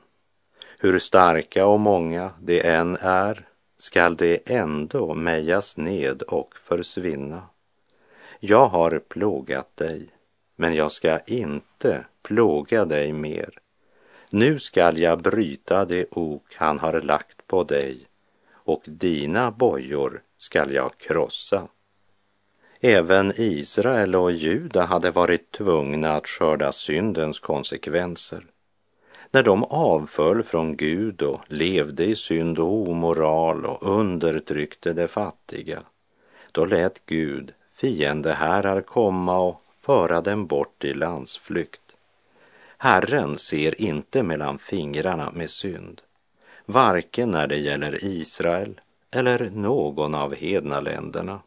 hur 0.78 0.98
starka 0.98 1.66
och 1.66 1.80
många 1.80 2.30
de 2.40 2.60
än 2.60 2.96
är 3.00 3.48
skall 3.82 4.16
de 4.16 4.38
ändå 4.46 5.14
mejas 5.14 5.76
ned 5.76 6.22
och 6.22 6.54
försvinna. 6.56 7.42
Jag 8.40 8.66
har 8.66 8.98
plågat 8.98 9.76
dig, 9.76 10.08
men 10.56 10.74
jag 10.74 10.92
ska 10.92 11.18
inte 11.18 12.04
plåga 12.22 12.84
dig 12.84 13.12
mer. 13.12 13.50
Nu 14.30 14.58
skall 14.58 14.98
jag 14.98 15.22
bryta 15.22 15.84
det 15.84 16.06
ok 16.10 16.54
han 16.56 16.78
har 16.78 17.00
lagt 17.00 17.46
på 17.46 17.64
dig 17.64 18.06
och 18.52 18.82
dina 18.84 19.50
bojor 19.50 20.22
skall 20.38 20.72
jag 20.72 20.98
krossa. 20.98 21.68
Även 22.80 23.32
Israel 23.36 24.14
och 24.14 24.32
Juda 24.32 24.84
hade 24.84 25.10
varit 25.10 25.52
tvungna 25.52 26.12
att 26.12 26.28
skörda 26.28 26.72
syndens 26.72 27.40
konsekvenser. 27.40 28.46
När 29.34 29.42
de 29.42 29.64
avföll 29.64 30.42
från 30.42 30.76
Gud 30.76 31.22
och 31.22 31.40
levde 31.46 32.04
i 32.04 32.16
synd 32.16 32.58
och 32.58 32.88
omoral 32.88 33.64
och 33.66 33.82
undertryckte 33.82 34.92
de 34.92 35.08
fattiga, 35.08 35.82
då 36.52 36.64
lät 36.64 37.06
Gud 37.06 37.52
fiendeherrar 37.74 38.80
komma 38.80 39.38
och 39.38 39.62
föra 39.80 40.20
dem 40.20 40.46
bort 40.46 40.84
i 40.84 40.94
landsflykt. 40.94 41.82
Herren 42.78 43.38
ser 43.38 43.80
inte 43.80 44.22
mellan 44.22 44.58
fingrarna 44.58 45.30
med 45.30 45.50
synd, 45.50 46.00
varken 46.66 47.30
när 47.30 47.46
det 47.46 47.58
gäller 47.58 48.04
Israel 48.04 48.80
eller 49.10 49.50
någon 49.50 50.14
av 50.14 50.34
hedna 50.34 50.80
länderna. 50.80 51.40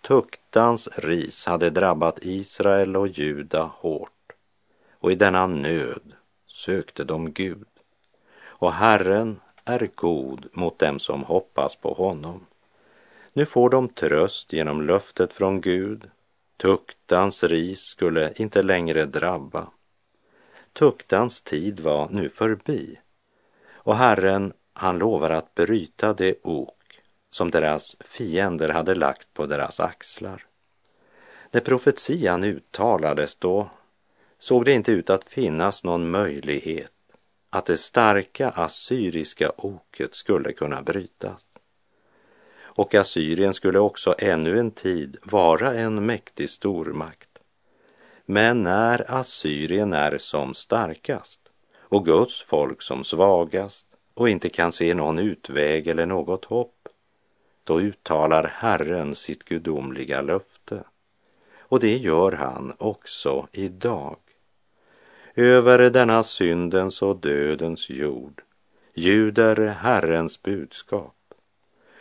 Tuktans 0.00 0.88
ris 0.96 1.46
hade 1.46 1.70
drabbat 1.70 2.18
Israel 2.22 2.96
och 2.96 3.08
Juda 3.08 3.70
hårt 3.74 4.32
och 5.00 5.12
i 5.12 5.14
denna 5.14 5.46
nöd 5.46 6.15
sökte 6.56 7.04
de 7.04 7.32
Gud. 7.32 7.66
Och 8.44 8.72
Herren 8.72 9.40
är 9.64 9.90
god 9.94 10.48
mot 10.52 10.78
dem 10.78 10.98
som 10.98 11.22
hoppas 11.22 11.76
på 11.76 11.92
honom. 11.92 12.46
Nu 13.32 13.46
får 13.46 13.70
de 13.70 13.88
tröst 13.88 14.52
genom 14.52 14.82
löftet 14.82 15.32
från 15.32 15.60
Gud. 15.60 16.10
Tuktans 16.56 17.44
ris 17.44 17.80
skulle 17.80 18.32
inte 18.36 18.62
längre 18.62 19.04
drabba. 19.04 19.66
Tuktans 20.72 21.42
tid 21.42 21.80
var 21.80 22.08
nu 22.10 22.28
förbi 22.28 22.98
och 23.86 23.96
Herren, 23.96 24.52
han 24.72 24.98
lovar 24.98 25.30
att 25.30 25.54
bryta 25.54 26.12
det 26.12 26.34
ok 26.42 27.00
som 27.30 27.50
deras 27.50 27.96
fiender 28.00 28.68
hade 28.68 28.94
lagt 28.94 29.34
på 29.34 29.46
deras 29.46 29.80
axlar. 29.80 30.46
När 31.50 31.60
profetian 31.60 32.44
uttalades 32.44 33.34
då 33.34 33.70
såg 34.38 34.64
det 34.64 34.72
inte 34.72 34.92
ut 34.92 35.10
att 35.10 35.24
finnas 35.24 35.84
någon 35.84 36.10
möjlighet 36.10 36.92
att 37.50 37.66
det 37.66 37.76
starka 37.76 38.48
assyriska 38.48 39.52
oket 39.56 40.14
skulle 40.14 40.52
kunna 40.52 40.82
brytas. 40.82 41.46
Och 42.58 42.94
Assyrien 42.94 43.54
skulle 43.54 43.78
också 43.78 44.14
ännu 44.18 44.58
en 44.58 44.70
tid 44.70 45.16
vara 45.22 45.74
en 45.74 46.06
mäktig 46.06 46.50
stormakt. 46.50 47.38
Men 48.24 48.62
när 48.62 49.14
Assyrien 49.14 49.92
är 49.92 50.18
som 50.18 50.54
starkast 50.54 51.40
och 51.78 52.04
Guds 52.04 52.42
folk 52.42 52.82
som 52.82 53.04
svagast 53.04 53.86
och 54.14 54.28
inte 54.28 54.48
kan 54.48 54.72
se 54.72 54.94
någon 54.94 55.18
utväg 55.18 55.86
eller 55.86 56.06
något 56.06 56.44
hopp, 56.44 56.88
då 57.64 57.80
uttalar 57.80 58.44
Herren 58.44 59.14
sitt 59.14 59.44
gudomliga 59.44 60.22
löfte. 60.22 60.84
Och 61.58 61.80
det 61.80 61.96
gör 61.96 62.32
han 62.32 62.72
också 62.78 63.48
idag 63.52 64.16
över 65.36 65.90
denna 65.90 66.22
syndens 66.22 67.02
och 67.02 67.16
dödens 67.16 67.90
jord 67.90 68.42
ljuder 68.94 69.66
Herrens 69.66 70.42
budskap. 70.42 71.14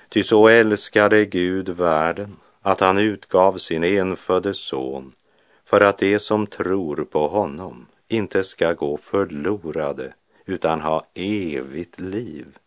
Ty 0.10 0.24
så 0.24 0.48
älskade 0.48 1.26
Gud 1.26 1.70
världen 1.70 2.36
att 2.62 2.80
han 2.80 2.98
utgav 2.98 3.58
sin 3.58 3.84
enfödde 3.84 4.54
son 4.54 5.12
för 5.66 5.82
att 5.82 5.98
de 5.98 6.20
som 6.20 6.48
tror 6.48 6.96
på 6.96 7.28
honom 7.28 7.88
inte 8.08 8.44
ska 8.44 8.74
gå 8.74 8.98
förlorade 8.98 10.14
utan 10.46 10.82
ha 10.82 11.08
evigt 11.14 12.00
liv. 12.00 12.58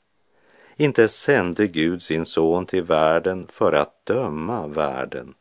Inte 0.77 1.09
sände 1.09 1.67
Gud 1.67 2.03
sin 2.03 2.27
son 2.27 2.67
till 2.67 2.83
världen 2.83 3.47
för 3.51 3.73
att 3.73 4.07
döma 4.07 4.67
världen 4.67 5.35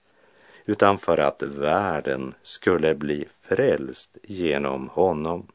utan 0.67 0.97
för 0.97 1.17
att 1.17 1.43
världen 1.43 2.33
skulle 2.41 2.95
bli 2.95 3.27
frälst 3.41 4.17
genom 4.23 4.89
honom. 4.89 5.47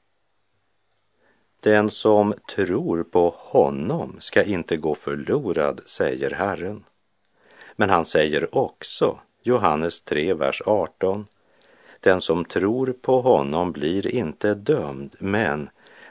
Den 1.61 1.91
som 1.91 2.35
tror 2.55 3.03
på 3.03 3.35
honom 3.37 4.17
ska 4.19 4.43
inte 4.43 4.77
gå 4.77 4.95
förlorad, 4.95 5.81
säger 5.85 6.31
Herren. 6.31 6.85
Men 7.77 7.91
han 7.91 8.05
säger 8.05 8.55
också, 8.55 9.19
Johannes 9.43 10.01
3, 10.01 10.35
vers 10.35 10.63
18, 10.67 11.27
den 12.01 12.21
som 12.21 12.45
tror 12.45 12.95
på 13.03 13.21
honom 13.21 13.73
blir 13.73 14.07
inte 14.07 14.55
dömd, 14.55 15.17
men 15.19 15.71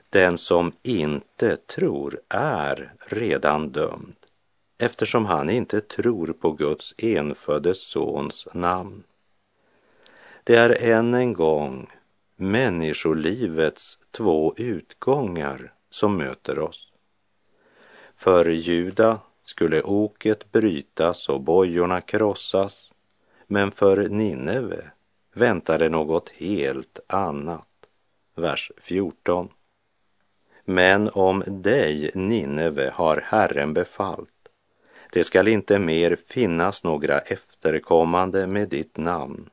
den 0.10 0.38
som 0.38 0.72
inte 0.84 1.56
tror 1.56 2.22
är 2.30 2.94
redan 3.08 3.70
dömd 3.70 4.21
eftersom 4.82 5.26
han 5.26 5.50
inte 5.50 5.82
tror 5.82 6.28
på 6.28 6.52
Guds 6.52 6.94
enfödde 6.98 7.76
sons 7.76 8.48
namn. 8.54 9.04
Det 10.44 10.56
är 10.56 10.92
än 10.92 11.14
en 11.14 11.34
gång 11.34 11.88
människolivets 12.36 13.98
två 14.12 14.54
utgångar 14.58 15.74
som 15.90 16.18
möter 16.18 16.60
oss. 16.60 16.88
För 18.16 18.46
Juda 18.46 19.20
skulle 19.44 19.82
oket 19.82 20.52
brytas 20.52 21.30
och 21.30 21.42
bojorna 21.42 22.02
krossas, 22.02 22.92
men 23.48 23.72
för 23.72 24.10
Nineve 24.10 24.92
väntade 25.34 25.90
något 25.90 26.30
helt 26.30 27.00
annat. 27.08 27.68
Vers 28.36 28.72
14. 28.78 29.50
Men 30.66 31.10
om 31.14 31.44
dig, 31.48 32.12
Nineve, 32.16 32.92
har 32.96 33.18
Herren 33.26 33.74
befallt 33.74 34.31
det 35.14 35.24
skall 35.24 35.48
inte 35.48 35.80
mer 35.80 36.18
finnas 36.28 36.84
några 36.84 37.20
efterkommande 37.20 38.48
med 38.48 38.70
ditt 38.70 38.98
namn. 38.98 39.50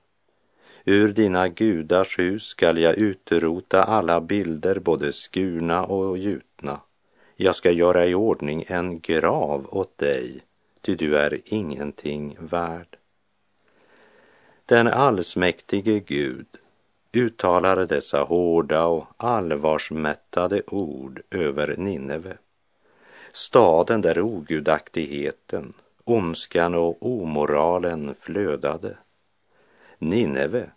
Ur 0.85 1.09
dina 1.09 1.49
gudars 1.49 2.19
hus 2.19 2.43
skall 2.43 2.79
jag 2.79 2.99
utrota 2.99 3.85
alla 3.85 4.21
bilder, 4.21 4.79
både 4.79 5.13
skurna 5.13 5.85
och 5.85 6.19
gjutna. 6.19 6.81
Jag 7.37 7.55
ska 7.55 7.71
göra 7.71 8.07
i 8.07 8.15
ordning 8.15 8.65
en 8.69 9.01
grav 9.01 9.69
åt 9.71 9.99
dig, 9.99 10.41
ty 10.81 10.95
du 10.95 11.19
är 11.19 11.41
ingenting 11.45 12.37
värd. 12.41 12.97
Den 14.67 14.87
allsmäktige 14.87 16.01
Gud 16.01 16.47
uttalar 17.13 17.87
dessa 17.87 18.23
hårda 18.23 18.87
och 18.87 19.07
allvarsmättade 19.17 20.63
ord 20.67 21.21
över 21.31 21.75
Nineve 21.77 22.37
staden 23.39 24.01
där 24.01 24.21
ogudaktigheten, 24.21 25.73
ondskan 26.05 26.75
och 26.75 27.07
omoralen 27.07 28.15
flödade. 28.15 28.99
Nineve 29.99 30.71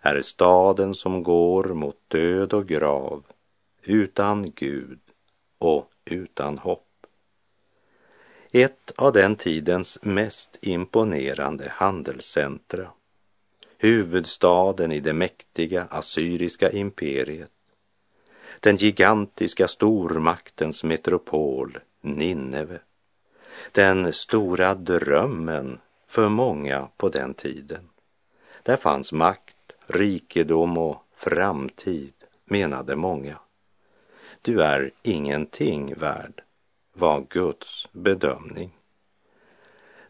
är 0.00 0.20
staden 0.20 0.94
som 0.94 1.22
går 1.22 1.64
mot 1.64 1.96
död 2.08 2.52
och 2.52 2.68
grav, 2.68 3.24
utan 3.82 4.52
Gud 4.54 4.98
och 5.58 5.90
utan 6.04 6.58
hopp. 6.58 7.06
Ett 8.52 8.92
av 8.96 9.12
den 9.12 9.36
tidens 9.36 9.98
mest 10.02 10.58
imponerande 10.60 11.68
handelscentra, 11.70 12.90
huvudstaden 13.78 14.92
i 14.92 15.00
det 15.00 15.12
mäktiga 15.12 15.86
assyriska 15.90 16.70
imperiet, 16.70 17.53
den 18.60 18.76
gigantiska 18.76 19.68
stormaktens 19.68 20.84
metropol 20.84 21.78
Nineve. 22.00 22.78
Den 23.72 24.12
stora 24.12 24.74
drömmen 24.74 25.78
för 26.08 26.28
många 26.28 26.88
på 26.96 27.08
den 27.08 27.34
tiden. 27.34 27.88
Där 28.62 28.76
fanns 28.76 29.12
makt, 29.12 29.56
rikedom 29.86 30.78
och 30.78 31.04
framtid, 31.16 32.14
menade 32.44 32.96
många. 32.96 33.38
du 34.42 34.62
är 34.62 34.90
ingenting 35.02 35.94
värd, 35.94 36.42
var 36.92 37.26
Guds 37.30 37.88
bedömning. 37.92 38.70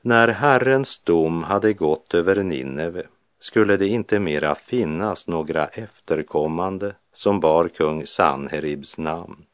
När 0.01 0.29
Herrens 0.29 0.99
dom 0.99 1.43
hade 1.43 1.73
gått 1.73 2.15
över 2.15 2.43
Nineve 2.43 3.07
skulle 3.39 3.77
det 3.77 3.89
inte 3.89 4.19
mera 4.19 4.55
finnas 4.55 5.27
några 5.27 5.67
efterkommande 5.67 6.95
som 7.15 7.41
bar 7.41 7.69
kung 7.69 8.07
Sanheribs 8.07 8.99
namn. 8.99 9.45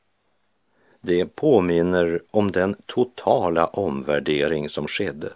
Det 1.00 1.26
påminner 1.26 2.22
om 2.30 2.52
den 2.52 2.76
totala 2.86 3.66
omvärdering 3.66 4.68
som 4.68 4.86
skedde, 4.86 5.32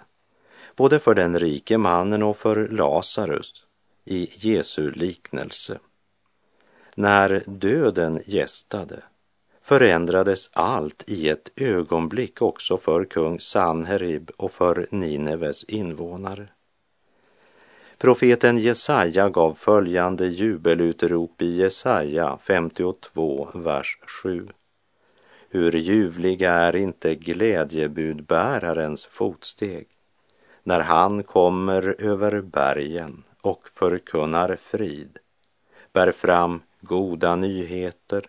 både 0.77 0.99
för 0.99 1.15
den 1.15 1.39
rike 1.39 1.79
mannen 1.79 2.23
och 2.23 2.37
för 2.37 2.69
Lazarus 2.69 3.67
i 4.05 4.29
Jesu 4.49 4.91
liknelse. 4.91 5.79
När 6.95 7.43
döden 7.47 8.21
gästade 8.27 9.03
förändrades 9.63 10.51
allt 10.53 11.05
i 11.07 11.29
ett 11.29 11.51
ögonblick 11.57 12.43
också 12.43 12.79
för 12.79 13.05
kung 13.05 13.41
Sanherib 13.41 14.31
och 14.37 14.53
för 14.53 14.87
Nineves 14.91 15.65
invånare. 15.65 16.49
Profeten 18.05 18.59
Jesaja 18.59 19.29
gav 19.29 19.55
följande 19.55 20.27
jubelutrop 20.27 21.43
i 21.43 21.57
Jesaja 21.57 22.39
52, 22.43 23.49
vers 23.55 23.99
7. 24.23 24.49
Hur 25.49 25.73
ljuvliga 25.73 26.53
är 26.53 26.77
inte 26.77 27.15
glädjebudbärarens 27.15 29.07
fotsteg 29.07 29.87
när 30.63 30.81
han 30.81 31.23
kommer 31.23 31.97
över 31.99 32.41
bergen 32.41 33.23
och 33.41 33.69
förkunnar 33.69 34.57
frid, 34.57 35.19
bär 35.93 36.13
fram 36.13 36.63
goda 36.81 37.37
nyheter 37.37 38.27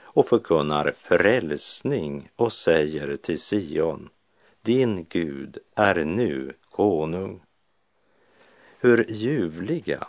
och 0.00 0.26
förkunnar 0.26 0.92
frälsning 0.96 2.30
och 2.36 2.52
säger 2.52 3.16
till 3.16 3.38
Sion, 3.38 4.08
din 4.62 5.06
Gud 5.08 5.58
är 5.74 6.04
nu 6.04 6.52
konung. 6.70 7.40
Hur 8.84 9.04
ljuvliga 9.08 10.06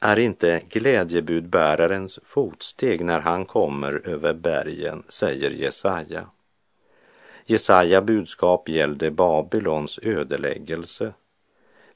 är 0.00 0.18
inte 0.18 0.62
glädjebudbärarens 0.68 2.18
fotsteg 2.22 3.04
när 3.04 3.20
han 3.20 3.44
kommer 3.44 4.08
över 4.08 4.34
bergen, 4.34 5.02
säger 5.08 5.50
Jesaja. 5.50 6.26
Jesaja 7.46 8.02
budskap 8.02 8.68
gällde 8.68 9.10
Babylons 9.10 9.98
ödeläggelse, 10.02 11.12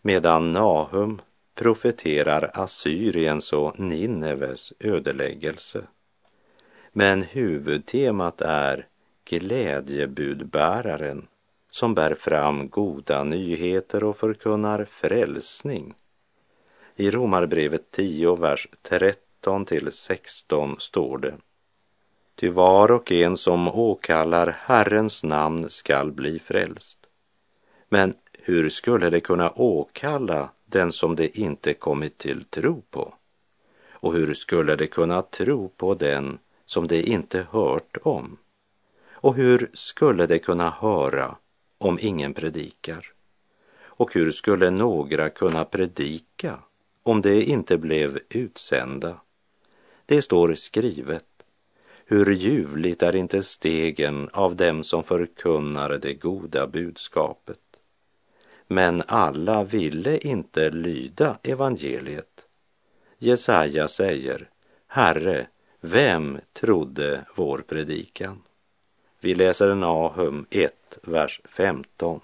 medan 0.02 0.52
Nahum 0.52 1.20
profeterar 1.54 2.50
Assyriens 2.54 3.52
och 3.52 3.80
Nineves 3.80 4.72
ödeläggelse. 4.80 5.82
Men 6.92 7.22
huvudtemat 7.22 8.40
är 8.40 8.86
glädjebudbäraren 9.24 11.26
som 11.70 11.94
bär 11.94 12.14
fram 12.14 12.68
goda 12.68 13.24
nyheter 13.24 14.04
och 14.04 14.16
förkunnar 14.16 14.84
frälsning. 14.84 15.94
I 16.96 17.10
Romarbrevet 17.10 17.90
10, 17.90 18.36
vers 18.36 18.68
13 18.82 19.64
till 19.64 19.92
16 19.92 20.76
står 20.78 21.18
det. 21.18 21.34
Ty 22.34 22.48
var 22.48 22.90
och 22.90 23.12
en 23.12 23.36
som 23.36 23.68
åkallar 23.68 24.56
Herrens 24.60 25.24
namn 25.24 25.70
skall 25.70 26.12
bli 26.12 26.38
frälst. 26.38 26.98
Men 27.88 28.14
hur 28.32 28.70
skulle 28.70 29.10
det 29.10 29.20
kunna 29.20 29.50
åkalla 29.50 30.50
den 30.66 30.92
som 30.92 31.16
det 31.16 31.38
inte 31.38 31.74
kommit 31.74 32.18
till 32.18 32.44
tro 32.44 32.82
på? 32.90 33.14
Och 33.90 34.12
hur 34.12 34.34
skulle 34.34 34.76
det 34.76 34.86
kunna 34.86 35.22
tro 35.22 35.68
på 35.68 35.94
den 35.94 36.38
som 36.66 36.86
det 36.86 37.02
inte 37.02 37.46
hört 37.50 37.96
om? 38.02 38.36
Och 39.10 39.34
hur 39.34 39.70
skulle 39.72 40.26
det 40.26 40.38
kunna 40.38 40.70
höra 40.70 41.36
om 41.78 41.98
ingen 42.00 42.34
predikar? 42.34 43.12
Och 43.84 44.14
hur 44.14 44.30
skulle 44.30 44.70
några 44.70 45.30
kunna 45.30 45.64
predika 45.64 46.58
om 47.04 47.20
det 47.20 47.42
inte 47.44 47.78
blev 47.78 48.18
utsända? 48.28 49.20
Det 50.06 50.22
står 50.22 50.54
skrivet, 50.54 51.24
hur 52.04 52.34
ljuvligt 52.34 53.02
är 53.02 53.16
inte 53.16 53.42
stegen 53.42 54.28
av 54.32 54.56
dem 54.56 54.84
som 54.84 55.04
förkunnar 55.04 55.98
det 55.98 56.14
goda 56.14 56.66
budskapet. 56.66 57.58
Men 58.66 59.02
alla 59.06 59.64
ville 59.64 60.18
inte 60.18 60.70
lyda 60.70 61.38
evangeliet. 61.42 62.46
Jesaja 63.18 63.88
säger, 63.88 64.50
Herre, 64.86 65.46
vem 65.80 66.40
trodde 66.52 67.24
vår 67.34 67.58
predikan? 67.58 68.42
Vi 69.20 69.34
läser 69.34 69.74
Nahum 69.74 70.46
1, 70.50 70.98
vers 71.02 71.40
15. 71.44 72.20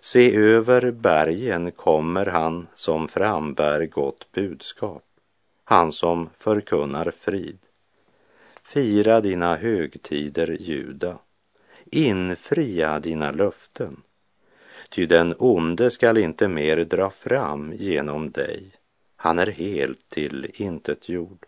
Se 0.00 0.36
över 0.36 0.90
bergen 0.90 1.70
kommer 1.70 2.26
han 2.26 2.66
som 2.74 3.08
frambär 3.08 3.86
gott 3.86 4.32
budskap, 4.32 5.04
han 5.64 5.92
som 5.92 6.30
förkunnar 6.36 7.10
frid. 7.10 7.58
Fira 8.62 9.20
dina 9.20 9.56
högtider, 9.56 10.56
Juda, 10.60 11.18
infria 11.84 13.00
dina 13.00 13.32
löften. 13.32 14.02
Ty 14.88 15.06
den 15.06 15.34
onde 15.38 15.90
skall 15.90 16.18
inte 16.18 16.48
mer 16.48 16.76
dra 16.76 17.10
fram 17.10 17.72
genom 17.72 18.30
dig, 18.30 18.72
han 19.16 19.38
är 19.38 19.46
helt 19.46 20.08
till 20.08 20.50
intet 20.54 21.08
jord. 21.08 21.46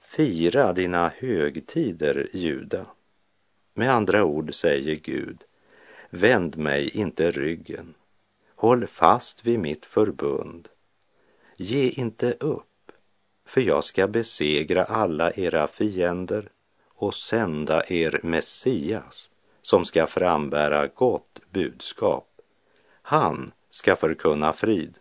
Fira 0.00 0.72
dina 0.72 1.12
högtider, 1.18 2.28
Juda. 2.32 2.86
Med 3.74 3.90
andra 3.90 4.24
ord 4.24 4.54
säger 4.54 4.94
Gud, 4.94 5.44
vänd 6.14 6.58
mig 6.58 6.88
inte 6.96 7.30
ryggen, 7.30 7.94
håll 8.56 8.86
fast 8.86 9.46
vid 9.46 9.58
mitt 9.58 9.86
förbund. 9.86 10.68
Ge 11.56 11.88
inte 11.88 12.32
upp, 12.32 12.92
för 13.46 13.60
jag 13.60 13.84
ska 13.84 14.08
besegra 14.08 14.84
alla 14.84 15.32
era 15.32 15.66
fiender 15.66 16.48
och 16.94 17.14
sända 17.14 17.82
er 17.88 18.20
Messias 18.22 19.30
som 19.62 19.84
ska 19.84 20.06
frambära 20.06 20.86
gott 20.86 21.40
budskap. 21.50 22.28
Han 23.02 23.52
ska 23.70 23.96
förkunna 23.96 24.52
frid. 24.52 24.98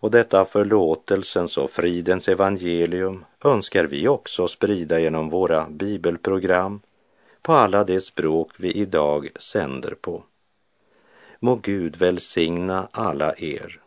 Och 0.00 0.10
detta 0.10 0.44
förlåtelsens 0.44 1.58
och 1.58 1.70
fridens 1.70 2.28
evangelium 2.28 3.24
önskar 3.44 3.84
vi 3.84 4.08
också 4.08 4.48
sprida 4.48 5.00
genom 5.00 5.28
våra 5.28 5.68
bibelprogram 5.70 6.80
på 7.48 7.54
alla 7.54 7.84
de 7.84 8.00
språk 8.00 8.52
vi 8.56 8.72
idag 8.72 9.28
sänder 9.38 9.94
på. 9.94 10.24
Må 11.40 11.54
Gud 11.54 11.96
välsigna 11.96 12.88
alla 12.92 13.34
er 13.36 13.80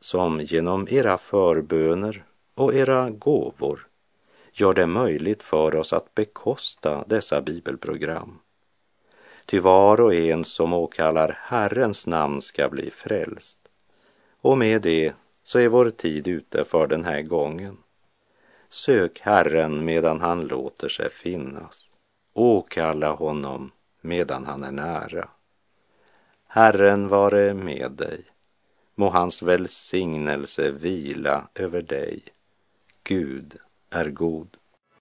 som 0.00 0.40
genom 0.40 0.88
era 0.90 1.18
förböner 1.18 2.24
och 2.54 2.74
era 2.74 3.10
gåvor 3.10 3.86
gör 4.52 4.74
det 4.74 4.86
möjligt 4.86 5.42
för 5.42 5.74
oss 5.74 5.92
att 5.92 6.14
bekosta 6.14 7.04
dessa 7.06 7.40
bibelprogram. 7.40 8.38
Ty 9.46 9.60
var 9.60 10.00
och 10.00 10.14
en 10.14 10.44
som 10.44 10.72
åkallar 10.72 11.38
Herrens 11.42 12.06
namn 12.06 12.42
ska 12.42 12.68
bli 12.68 12.90
frälst. 12.90 13.58
Och 14.40 14.58
med 14.58 14.82
det 14.82 15.12
så 15.42 15.58
är 15.58 15.68
vår 15.68 15.90
tid 15.90 16.28
ute 16.28 16.64
för 16.64 16.86
den 16.86 17.04
här 17.04 17.22
gången. 17.22 17.76
Sök 18.68 19.20
Herren 19.20 19.84
medan 19.84 20.20
han 20.20 20.40
låter 20.40 20.88
sig 20.88 21.10
finnas. 21.10 21.87
Åkalla 22.38 23.12
honom 23.12 23.70
medan 24.00 24.44
han 24.44 24.64
är 24.64 24.72
nära. 24.72 25.28
Herren 26.46 27.08
vare 27.08 27.54
med 27.54 27.92
dig. 27.92 28.24
Må 28.94 29.10
hans 29.10 29.42
välsignelse 29.42 30.70
vila 30.70 31.48
över 31.54 31.82
dig. 31.82 32.22
Gud 33.02 33.56
är 33.90 34.10
god. 34.10 34.56